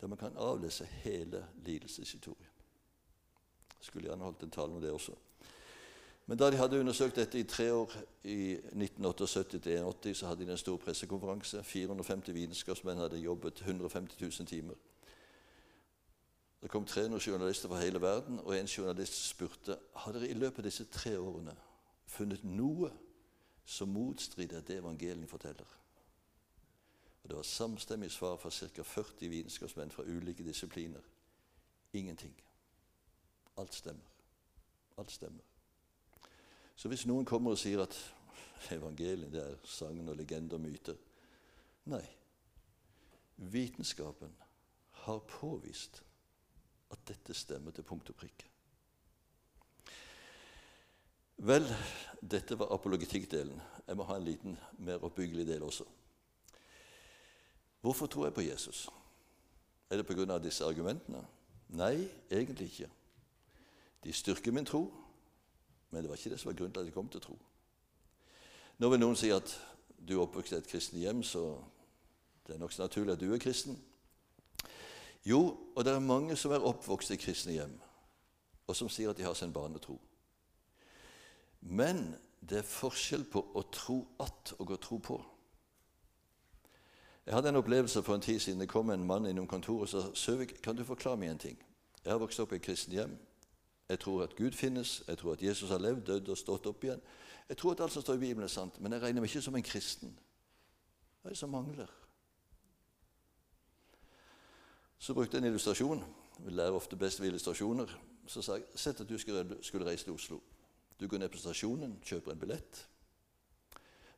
[0.00, 2.54] Der man kan avlese hele lidelseshistorien.
[3.80, 5.16] Skulle gjerne holdt en tale om det også.
[6.30, 7.92] Men da de hadde undersøkt dette i tre år,
[8.24, 11.62] i 1978-1980, så hadde de en stor pressekonferanse.
[11.62, 14.74] 450 vitenskapsmenn hadde jobbet 150 000 timer.
[16.62, 20.62] Det kom 300 journalister fra hele verden, og en journalist spurte har dere i løpet
[20.62, 21.56] av disse tre årene
[22.06, 22.92] funnet noe
[23.66, 25.76] som motstrider det evangeliet forteller.
[27.22, 28.82] Og Det var samstemmig svar fra ca.
[28.82, 31.02] 40 vitenskapsmenn fra ulike disipliner.
[31.92, 32.42] Ingenting.
[33.56, 34.06] Alt stemmer.
[34.96, 35.49] Alt stemmer.
[36.80, 37.96] Så hvis noen kommer og sier at
[38.72, 40.96] evangeliet det er sagn og legender og myter
[41.90, 42.04] Nei.
[43.50, 44.32] Vitenskapen
[45.04, 46.02] har påvist
[46.92, 48.46] at dette stemmer til punkt og prikke.
[51.40, 51.64] Vel,
[52.20, 53.56] dette var apologetikkdelen.
[53.86, 55.86] Jeg må ha en liten, mer oppbyggelig del også.
[57.80, 58.88] Hvorfor tror jeg på Jesus?
[59.90, 60.38] Er det pga.
[60.38, 61.24] disse argumentene?
[61.68, 62.90] Nei, egentlig ikke.
[64.04, 64.84] De styrker min tro,
[65.90, 67.36] men det var ikke det som var grunnen til at jeg kom til tro.
[68.78, 69.52] Nå vil noen si at
[69.98, 71.58] du er oppvokst i et kristent hjem, så
[72.46, 73.76] det er nokså naturlig at du er kristen.
[75.26, 77.74] Jo, og det er mange som er oppvokst i kristne hjem,
[78.66, 79.98] og som sier at de har sin barnetro.
[81.60, 85.18] Men det er forskjell på å tro at og å tro på.
[87.26, 88.60] Jeg hadde en opplevelse for en tid siden.
[88.60, 91.58] Det kom en mann innom kontoret og sa Søvik, kan du forklare meg en ting?
[92.00, 93.12] Jeg har vokst opp i et kristent hjem.
[93.90, 96.84] Jeg tror at Gud finnes, jeg tror at Jesus har levd, dødd og stått opp
[96.84, 97.00] igjen.
[97.48, 99.42] Jeg tror at alt som står i Bibelen, er sant, men jeg regner meg ikke
[99.42, 100.12] som en kristen.
[101.18, 101.90] Hva er det som mangler?
[104.98, 106.04] Så brukte jeg en illustrasjon.
[106.38, 107.96] Vi lærer ofte best ved illustrasjoner.
[108.30, 110.38] Så sa jeg sett at du skulle reise til Oslo.
[111.00, 112.86] Du går ned på stasjonen, kjøper en billett,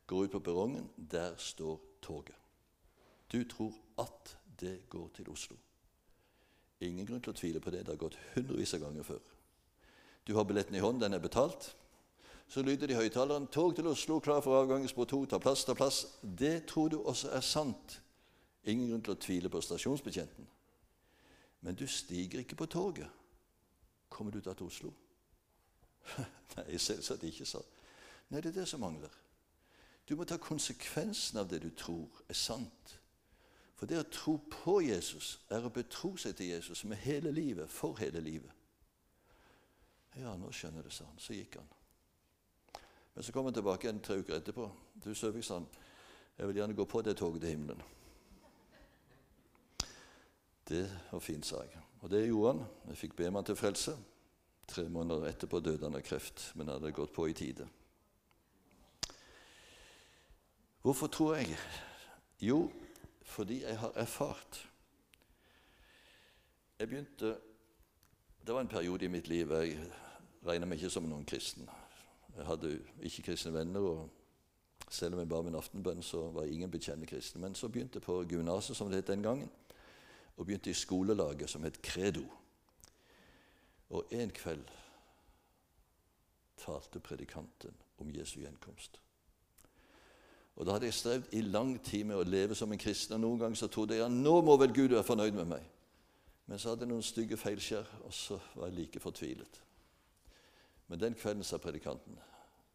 [0.05, 0.89] går ut på perrongen.
[0.97, 2.37] Der står toget.
[3.31, 5.57] Du tror at det går til Oslo.
[6.79, 7.87] Ingen grunn til å tvile på det.
[7.87, 9.32] Det har gått hundrevis av ganger før.
[10.27, 11.75] Du har billetten i hånden, den er betalt.
[12.47, 15.65] Så lyder det i høyttaleren 'Tog til Oslo, klar for avgang, spor 2, ta plass,
[15.65, 16.07] ta plass'.
[16.39, 18.01] Det tror du også er sant.
[18.63, 20.47] Ingen grunn til å tvile på stasjonsbetjenten.
[21.61, 23.09] Men du stiger ikke på toget.
[24.09, 24.93] Kommer du da til Oslo?
[26.57, 27.59] Nei, selvsagt ikke, sa
[28.29, 29.11] Nei, det er det som mangler.
[30.09, 32.99] Du må ta konsekvensen av det du tror er sant.
[33.75, 37.69] For det å tro på Jesus er å betro seg til Jesus med hele livet,
[37.69, 38.51] for hele livet.
[40.21, 41.17] Ja, nå skjønner du, sa han.
[41.21, 41.69] Så gikk han.
[43.13, 44.69] Men så kom han tilbake en tre uker etterpå.
[45.03, 45.67] Du Søvik, sa han,
[46.37, 47.81] jeg vil gjerne gå på det toget til himmelen.
[50.69, 51.81] Det var fint, sa jeg.
[52.01, 52.65] Og det gjorde han.
[52.89, 53.95] Jeg fikk be meg til frelse.
[54.67, 57.67] Tre måneder etterpå døde han av kreft, men hadde gått på i tide.
[60.83, 61.57] Hvorfor tror jeg?
[62.43, 62.71] Jo,
[63.23, 64.69] fordi jeg har erfart.
[66.79, 67.37] Jeg begynte
[68.45, 69.77] Det var en periode i mitt liv jeg
[70.45, 71.69] regna meg ikke som noen kristen.
[72.37, 72.73] Jeg hadde
[73.05, 74.09] ikke kristne venner, og
[74.89, 77.41] selv om jeg ba min aftenbønn, så var ingen bekjennende kristen.
[77.41, 79.49] Men så begynte jeg på gymnaset, som det het den gangen,
[80.37, 82.25] og begynte i skolelaget som het Credo.
[83.89, 84.65] Og en kveld
[86.57, 88.99] talte predikanten om Jesu gjenkomst.
[90.55, 93.13] Og Da hadde jeg strevd i lang tid med å leve som en kristen.
[93.13, 95.63] og Noen ganger så trodde jeg at nå må vel Gud være fornøyd med meg.
[96.45, 99.61] Men så hadde jeg noen stygge feilskjær, og så var jeg like fortvilet.
[100.93, 102.19] Men den kvelden sa predikanten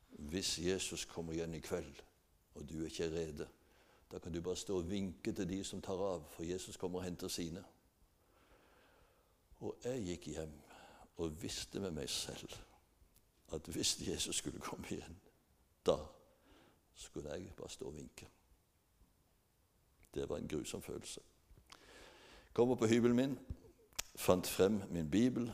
[0.08, 2.00] hvis Jesus kommer igjen i kveld,
[2.54, 3.44] og du er ikke rede,
[4.10, 6.98] da kan du bare stå og vinke til de som tar av, for Jesus kommer
[6.98, 7.62] og henter sine.
[9.60, 10.56] Og jeg gikk hjem
[11.16, 12.56] og visste med meg selv
[13.54, 15.20] at hvis Jesus skulle komme igjen,
[15.86, 16.00] da
[16.94, 18.26] skulle jeg bare stå og vinke.
[20.14, 21.20] Det var en grusom følelse.
[22.52, 23.38] Kommer på hybelen min,
[24.16, 25.52] fant frem min bibel,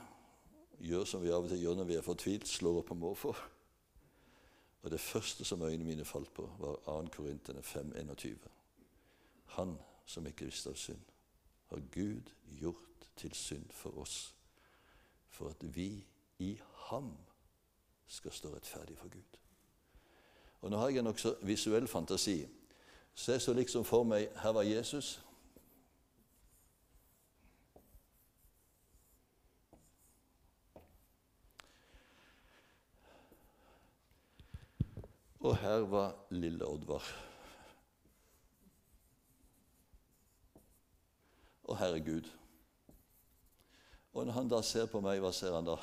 [0.80, 3.34] gjør som vi av og til gjør når vi er fortvilt, slår opp på måfå.
[4.84, 7.08] Og det første som øynene mine falt på, var 2.
[7.16, 8.48] Korintene 5,21.
[9.56, 11.00] Han som ikke visste av synd,
[11.70, 14.34] har Gud gjort til synd for oss,
[15.28, 16.04] for at vi
[16.38, 16.60] i
[16.90, 17.16] ham
[18.06, 19.38] skal stå rettferdig for Gud.
[20.60, 22.46] Og Nå har jeg en nokså visuell fantasi.
[23.26, 25.20] Jeg så liksom for meg her var Jesus.
[35.44, 37.04] Og her var lille Oddvar.
[41.64, 42.30] Og her er Gud.
[44.12, 45.76] Og når han da ser på meg, hva ser han da?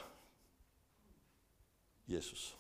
[2.09, 2.57] Jesus.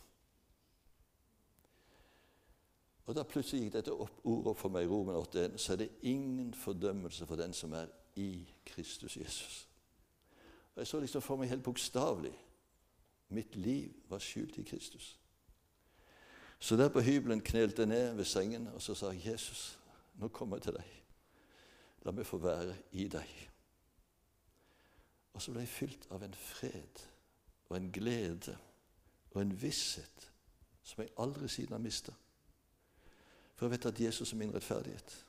[3.05, 5.81] Og Da plutselig gikk dette opp, ordet opp for meg i Romen 8.1, så er
[5.81, 9.67] det ingen fordømmelse for den som er i Kristus Jesus.
[10.75, 12.35] Og Jeg så liksom for meg helt bokstavelig
[13.29, 15.20] mitt liv var skjult i Kristus.
[16.61, 19.79] Så der på hybelen knelte jeg ned ved sengen og så sa jeg, 'Jesus,
[20.15, 21.03] nå kommer jeg til deg.
[22.05, 23.49] La meg få være i deg.'
[25.33, 27.01] Og så ble jeg fylt av en fred
[27.69, 28.57] og en glede
[29.31, 30.31] og en visshet
[30.83, 32.13] som jeg aldri siden har mista.
[33.55, 35.25] For jeg vet at Jesus er min rettferdighet.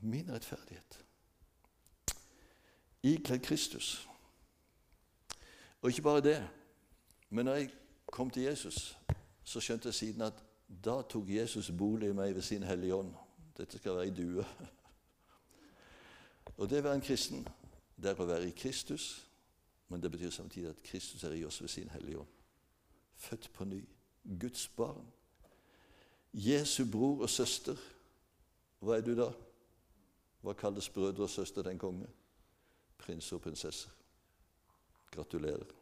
[0.00, 1.04] Min rettferdighet.
[3.02, 4.08] Ikledd Kristus.
[5.82, 6.48] Og ikke bare det,
[7.30, 7.70] men når jeg
[8.12, 8.98] kom til Jesus,
[9.44, 10.42] så skjønte jeg siden at
[10.84, 13.12] da tok Jesus bolig i meg ved sin Hellige Ånd.
[13.56, 14.44] Dette skal være ei due.
[16.58, 17.46] Og det å være en kristen,
[17.96, 19.26] det er å være i Kristus,
[19.88, 22.32] men det betyr samtidig at Kristus er i oss ved sin Hellige Ånd.
[23.16, 23.82] Født på ny.
[24.40, 25.06] Guds barn.
[26.32, 27.76] Jesu bror og søster.
[28.80, 29.30] Hva er du da?
[30.42, 32.08] Hva kalles brødre og søster den konge?
[32.98, 33.92] Prins og prinsesser.
[35.14, 35.75] Gratulerer.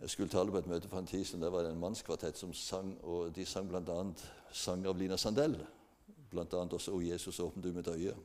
[0.00, 1.42] Jeg skulle tale på et møte for en tid siden.
[1.42, 4.04] Der var det en mannskvartett som sang, og de sang bl.a.
[4.52, 5.58] sang av Lina Sandell.
[6.30, 6.44] Bl.a.
[6.56, 8.16] også 'O Jesus, åpne du mitt øye'.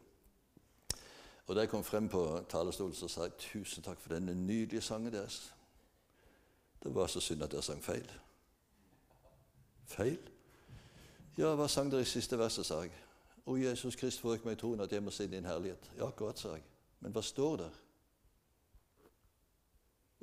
[1.47, 4.81] Og Da jeg kom frem på talerstolen, så sa jeg tusen takk for denne nydelige
[4.81, 5.53] sangen deres.
[6.83, 8.11] Det var så synd at dere sang feil.
[9.85, 10.19] Feil?
[11.37, 12.91] Ja, hva sang dere i siste verset, sa jeg.
[13.45, 15.91] O Jesus Krist, forøk meg i troen at jeg må se din herlighet.
[15.97, 16.63] Ja, akkurat, sa jeg.
[16.99, 17.79] Men hva står der?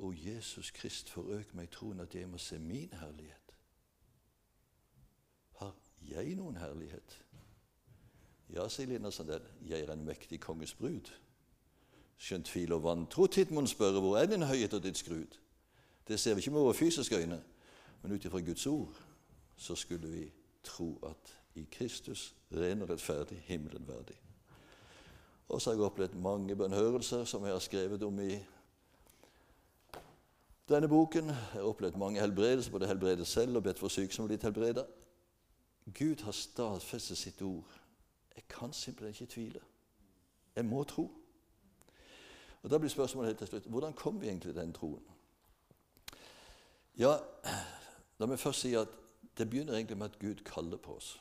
[0.01, 3.51] O Jesus Krist, forøk meg troen at jeg må se min herlighet.
[5.59, 5.75] Har
[6.09, 7.17] jeg noen herlighet?
[8.49, 11.11] Ja, sier Lina Sandell, jeg er en mektig konges brud.
[12.17, 15.37] Skjønt tvil og vantro mon spørre, hvor er din høyhet og ditt skrud?
[16.07, 17.43] Det ser vi ikke med våre fysiske øyne,
[18.01, 18.97] men ut ifra Guds ord
[19.57, 20.31] så skulle vi
[20.63, 24.17] tro at i Kristus ren og rettferdig, himmelen verdig.
[25.49, 28.39] Og så har jeg opplevd mange bønnhørelser som jeg har skrevet om i
[30.69, 31.25] denne boken.
[31.25, 34.43] Jeg har opplevd mange helbredelser, både helbredet selv og bedt for syke som har blitt
[34.43, 34.85] helbredet.
[35.99, 37.79] Gud har stadfestet sitt ord.
[38.35, 39.59] Jeg kan simpelthen ikke tvile.
[40.55, 41.11] Jeg må tro.
[42.63, 45.03] Og Da blir spørsmålet helt til slutt hvordan kom vi egentlig til den troen?
[46.97, 47.17] Ja,
[48.21, 48.91] La meg først si at
[49.37, 51.15] det begynner egentlig med at Gud kaller på oss.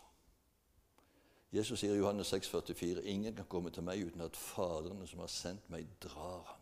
[1.53, 5.19] Jesus sier i Johannes 6, 44, 'Ingen kan komme til meg uten at Faderen som
[5.21, 6.60] har sendt meg, drar han'.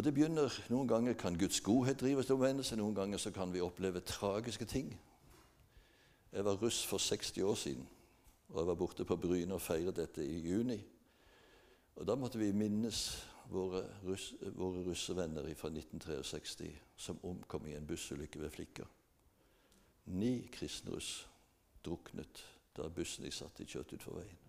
[0.00, 3.50] Og det begynner, Noen ganger kan Guds godhet drives til omvendelse, noen ganger så kan
[3.52, 4.86] vi oppleve tragiske ting.
[6.32, 7.88] Jeg var russ for 60 år siden,
[8.48, 10.78] og jeg var borte på Bryne og feiret dette i juni.
[11.96, 17.86] Og Da måtte vi minnes våre, russ, våre russevenner fra 1963 som omkom i en
[17.86, 18.84] bussulykke ved Flikka.
[20.06, 21.28] Ni kristne russ
[21.84, 22.40] druknet
[22.76, 24.40] da bussen de satt i, kjørte utfor veien.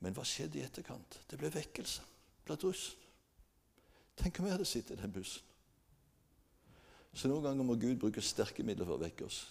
[0.00, 1.22] Men hva skjedde i etterkant?
[1.30, 2.02] Det ble vekkelse
[2.44, 3.03] blant russen.
[4.16, 5.42] Tenk om jeg hadde sittet i den bussen.
[7.14, 9.44] Så noen ganger må Gud bruke sterke midler for å vekke oss.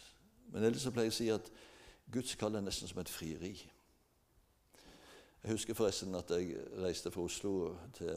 [0.52, 1.48] Men ellers så pleier jeg å si at
[2.12, 3.54] Guds kall er nesten som et frieri.
[5.44, 7.54] Jeg husker forresten at jeg reiste fra Oslo
[7.96, 8.12] til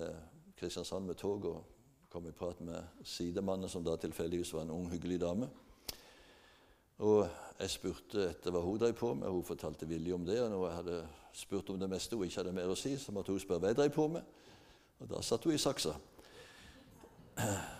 [0.58, 1.62] Kristiansand med tog og
[2.10, 5.48] kom i prat med sidemannen, som da tilfeldigvis var en ung, hyggelig dame.
[6.98, 7.26] Og
[7.60, 10.38] jeg spurte etter hva hun drev på med, hun fortalte villig om det.
[10.42, 11.00] Og når jeg hadde
[11.36, 13.72] spurt om det meste hun ikke hadde mer å si, så måtte hun spørre hva
[13.72, 14.36] jeg drev på med.
[15.02, 15.92] Og da satt hun i saksa.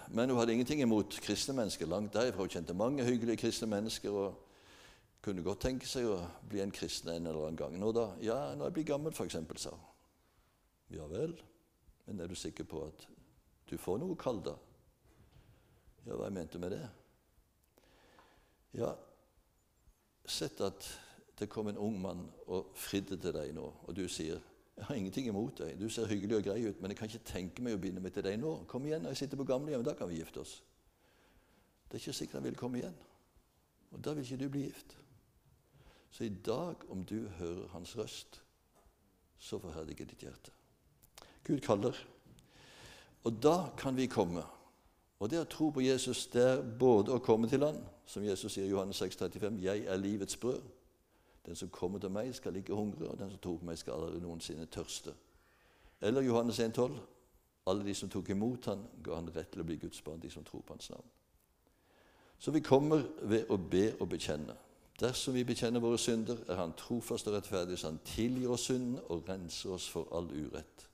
[0.09, 1.89] Men hun hadde ingenting imot kristne mennesker.
[1.89, 2.45] Langt derifra.
[2.45, 4.11] Hun kjente mange hyggelige kristne mennesker.
[4.11, 4.43] og
[5.27, 7.73] kunne godt tenke seg å bli en kristen en eller annen gang.
[7.81, 8.05] Nå da?
[8.23, 9.87] Ja, når jeg blir gammel, f.eks., sa hun.
[10.95, 11.33] Ja vel,
[12.07, 13.09] men er du sikker på at
[13.67, 14.55] du får noe kall da?
[16.05, 16.85] Ja, hva jeg mente med det?
[18.79, 18.93] Ja,
[20.31, 20.87] sett at
[21.41, 24.39] det kom en ung mann og fridde til deg nå, og du sier
[24.77, 27.31] jeg har ingenting imot deg, du ser hyggelig og grei ut, men jeg kan ikke
[27.31, 28.53] tenke meg å begynne meg til deg nå.
[28.69, 30.59] Kom igjen når jeg sitter på gamlehjem, da kan vi gifte oss.
[31.87, 32.99] Det er ikke sikkert han vil komme igjen,
[33.91, 34.97] og da vil ikke du bli gift.
[36.13, 38.43] Så i dag, om du hører hans røst,
[39.39, 40.53] så forherdiger ditt hjerte.
[41.45, 41.97] Gud kaller.
[43.25, 44.45] Og da kan vi komme.
[45.21, 48.53] Og det å tro på Jesus, det er både å komme til Han, som Jesus
[48.53, 50.76] sier i Johannes 6, 35, 'Jeg er livets brød'.
[51.47, 53.93] Den som kommer til meg, skal ikke hungre, og den som tror på meg, skal
[53.93, 55.15] aldri noensinne tørste.
[56.01, 56.99] Eller Johannes 1, 12,
[57.67, 60.31] Alle de som tok imot han, ga han rett til å bli Guds barn, de
[60.31, 61.09] som tror på hans navn.
[62.39, 64.55] Så vi kommer ved å be og bekjenne.
[65.01, 69.01] Dersom vi bekjenner våre synder, er Han trofast og rettferdig, så Han tilgir oss synden
[69.09, 70.89] og renser oss for all urett.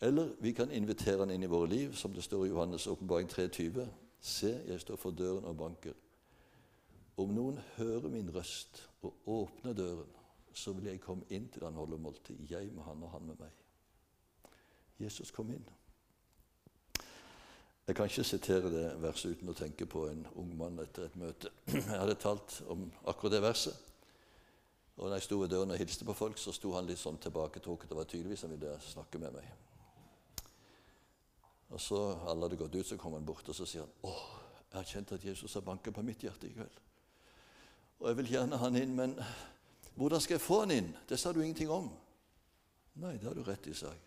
[0.00, 3.28] Eller vi kan invitere Han inn i våre liv, som det står i Johannes' åpenbaring
[3.28, 3.86] 3,20.
[4.20, 5.92] Se, jeg står for døren og banker.
[7.22, 10.08] Om noen hører min røst og åpner døren,
[10.54, 13.38] så vil jeg komme inn til han holder måltid, jeg med han og han med
[13.38, 13.60] meg.
[15.00, 15.64] Jesus kom inn.
[17.86, 21.16] Jeg kan ikke sitere det verset uten å tenke på en ung mann etter et
[21.18, 21.50] møte.
[21.72, 23.88] Jeg hadde talt om akkurat det verset.
[24.96, 27.18] Og når jeg sto ved døren og hilste på folk, så sto han litt sånn
[27.18, 27.88] tilbaketrukket.
[27.90, 29.48] Det var tydeligvis han ville snakke med meg.
[31.72, 31.98] Og så
[32.28, 34.14] alle hadde gått ut, så kom han bort og så sier han, 'Å,
[34.68, 36.91] jeg har kjent at Jesus har banket på mitt hjerte i kveld.'
[38.02, 39.12] 'Og jeg vil gjerne ha han inn, men
[39.94, 41.90] hvordan skal jeg få han inn?' Det sa du ingenting om.
[42.94, 44.00] 'Nei, det har du rett i', sa jeg.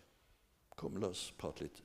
[0.76, 1.82] 'Kom, la oss prate litt.'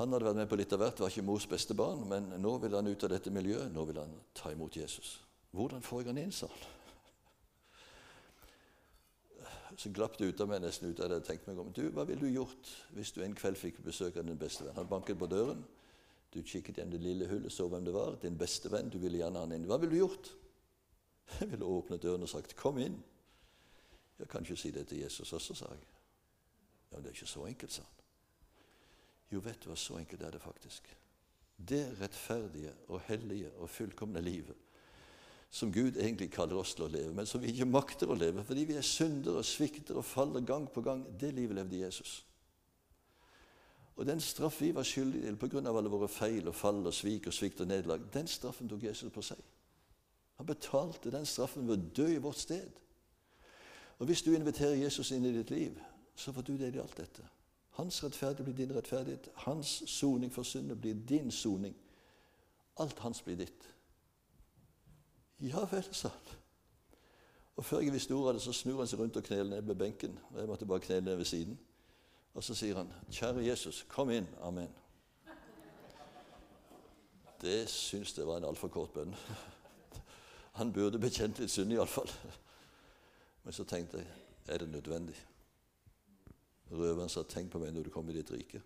[0.00, 2.58] Han hadde vært med på litt av hvert, var ikke mors beste barn, men nå
[2.58, 3.72] vil han ut av dette miljøet.
[3.72, 5.20] Nå vil han ta imot Jesus.
[5.50, 6.62] Hvordan får jeg han inn, sa han.
[9.76, 11.72] Så glapp det ut av meg nesten ut av det jeg tenkte meg om.
[11.72, 14.76] Du, Hva ville du gjort hvis du en kveld fikk besøk av din beste venn?
[14.76, 15.64] Han banket på døren.
[16.32, 18.16] Du kikket gjennom det lille hullet, så hvem det var.
[18.22, 18.90] Din beste venn.
[18.90, 19.66] Du ville gjerne ha han inn.
[19.68, 20.32] Hva ville du gjort?
[21.40, 23.02] Jeg ville åpnet døren og sagt 'Kom inn'.
[24.18, 25.78] Jeg kan ikke si det til Jesus også, sa jeg.
[26.92, 28.04] Ja, Det er ikke så enkelt, sa han.
[29.32, 30.96] Jo, vet du hva, så enkelt er det faktisk.
[31.68, 34.56] Det rettferdige og hellige og fullkomne livet
[35.50, 38.44] som Gud egentlig kaller oss til å leve, men som vi ikke makter å leve
[38.46, 42.20] fordi vi er syndere og svikter og faller gang på gang, det livet levde Jesus.
[43.98, 45.60] Og den straff vi var skyldige til pga.
[45.68, 49.12] alle våre feil og fall og svik og svikt og nederlag, den straffen tok Jesus
[49.12, 49.42] på seg.
[50.40, 52.70] Han betalte den straffen ved å dø i vårt sted.
[53.98, 55.76] Og Hvis du inviterer Jesus inn i ditt liv,
[56.16, 57.26] så får du del i alt dette.
[57.76, 59.28] Hans rettferdighet blir din rettferdighet.
[59.44, 61.76] Hans soning for syndet blir din soning.
[62.80, 63.68] Alt hans blir ditt.
[65.44, 66.40] Ja vel, sa han.
[67.56, 69.62] Og Før jeg visste ordet av det, så snur han seg rundt og kneler ned
[69.68, 70.18] ved benken.
[70.30, 71.60] og Jeg måtte bare knele ned ved siden.
[72.34, 74.28] Og så sier han, 'Kjære Jesus, kom inn.
[74.40, 74.72] Amen.'
[77.42, 79.14] Det syns jeg var en altfor kort bønn.
[80.60, 82.10] Han burde bekjent litt synd, iallfall.
[83.46, 84.08] Men så tenkte jeg,
[84.52, 85.16] er det nødvendig?
[86.70, 88.60] Røveren sa, 'Tenk på meg når du kommer i ditt rike'.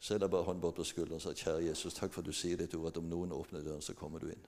[0.00, 2.26] Så jeg la bare hånden bort på skulderen og sa, 'Kjære Jesus, takk for at
[2.26, 4.46] du sier ditt ord, at om noen åpner døren, så kommer du inn.'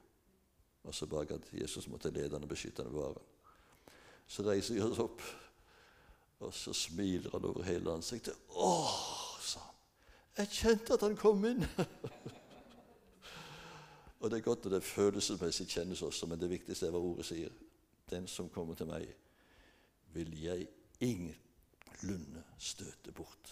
[0.84, 3.94] Og så ba at Jesus måtte lede han og beskytte han og bevare han.
[4.26, 5.22] Så reiser vi oss opp,
[6.40, 8.34] og så smiler han over hele ansiktet.
[8.48, 9.74] 'Å', sa han.
[10.36, 11.66] Jeg kjente at han kom inn.
[14.22, 17.26] og det er godt at det følelsesmessig kjennes også, men det viktigste er hva ordet
[17.26, 17.54] sier.
[18.10, 19.08] Den som kommer til meg,
[20.14, 20.68] vil jeg
[21.02, 23.50] ingenlunde støte bort.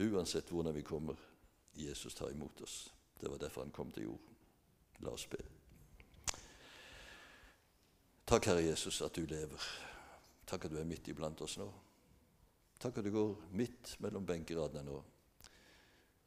[0.00, 1.18] Uansett hvordan vi kommer,
[1.76, 2.88] Jesus tar imot oss.
[3.20, 4.38] Det var derfor han kom til jorden.
[5.04, 5.42] La oss be.
[8.26, 9.68] Takk, Herre Jesus, at du lever.
[10.48, 11.68] Takk at du er midt iblant oss nå.
[12.80, 14.98] Takk at du går midt mellom benkeradene nå.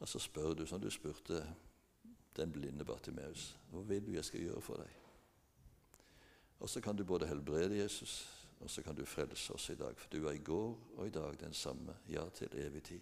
[0.01, 1.41] Og så spør du, som du spurte
[2.37, 4.97] den blinde Bartimeus, hva vil du jeg skal gjøre for deg?
[6.61, 8.29] Og så kan du både helbrede Jesus,
[8.59, 9.97] og så kan du frelse oss i dag.
[9.97, 13.01] For du er i går og i dag den samme, ja, til evig tid.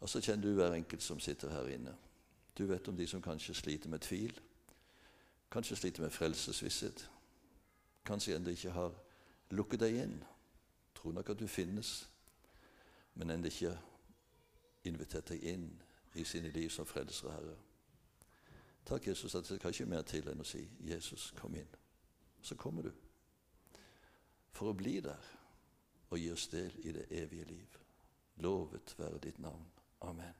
[0.00, 1.94] Og så kjenner du hver enkelt som sitter her inne.
[2.58, 4.40] Du vet om de som kanskje sliter med tvil,
[5.50, 7.10] kanskje sliter med frelsesvisshet.
[8.04, 8.92] Kanskje ennå ikke har
[9.50, 10.18] lukket deg inn.
[10.94, 12.08] Tror nok at du finnes,
[13.14, 13.76] men ennå ikke
[14.84, 15.70] invitert deg inn
[16.14, 17.56] i sine liv som frelser Herre.
[18.84, 21.76] Takk, Jesus, at det skal ikke mer til enn å si 'Jesus, kom inn'.
[22.42, 22.92] Så kommer du
[24.52, 25.24] for å bli der
[26.10, 27.78] og gi oss del i det evige liv.
[28.36, 29.66] Lovet være ditt navn.
[30.00, 30.34] Amen.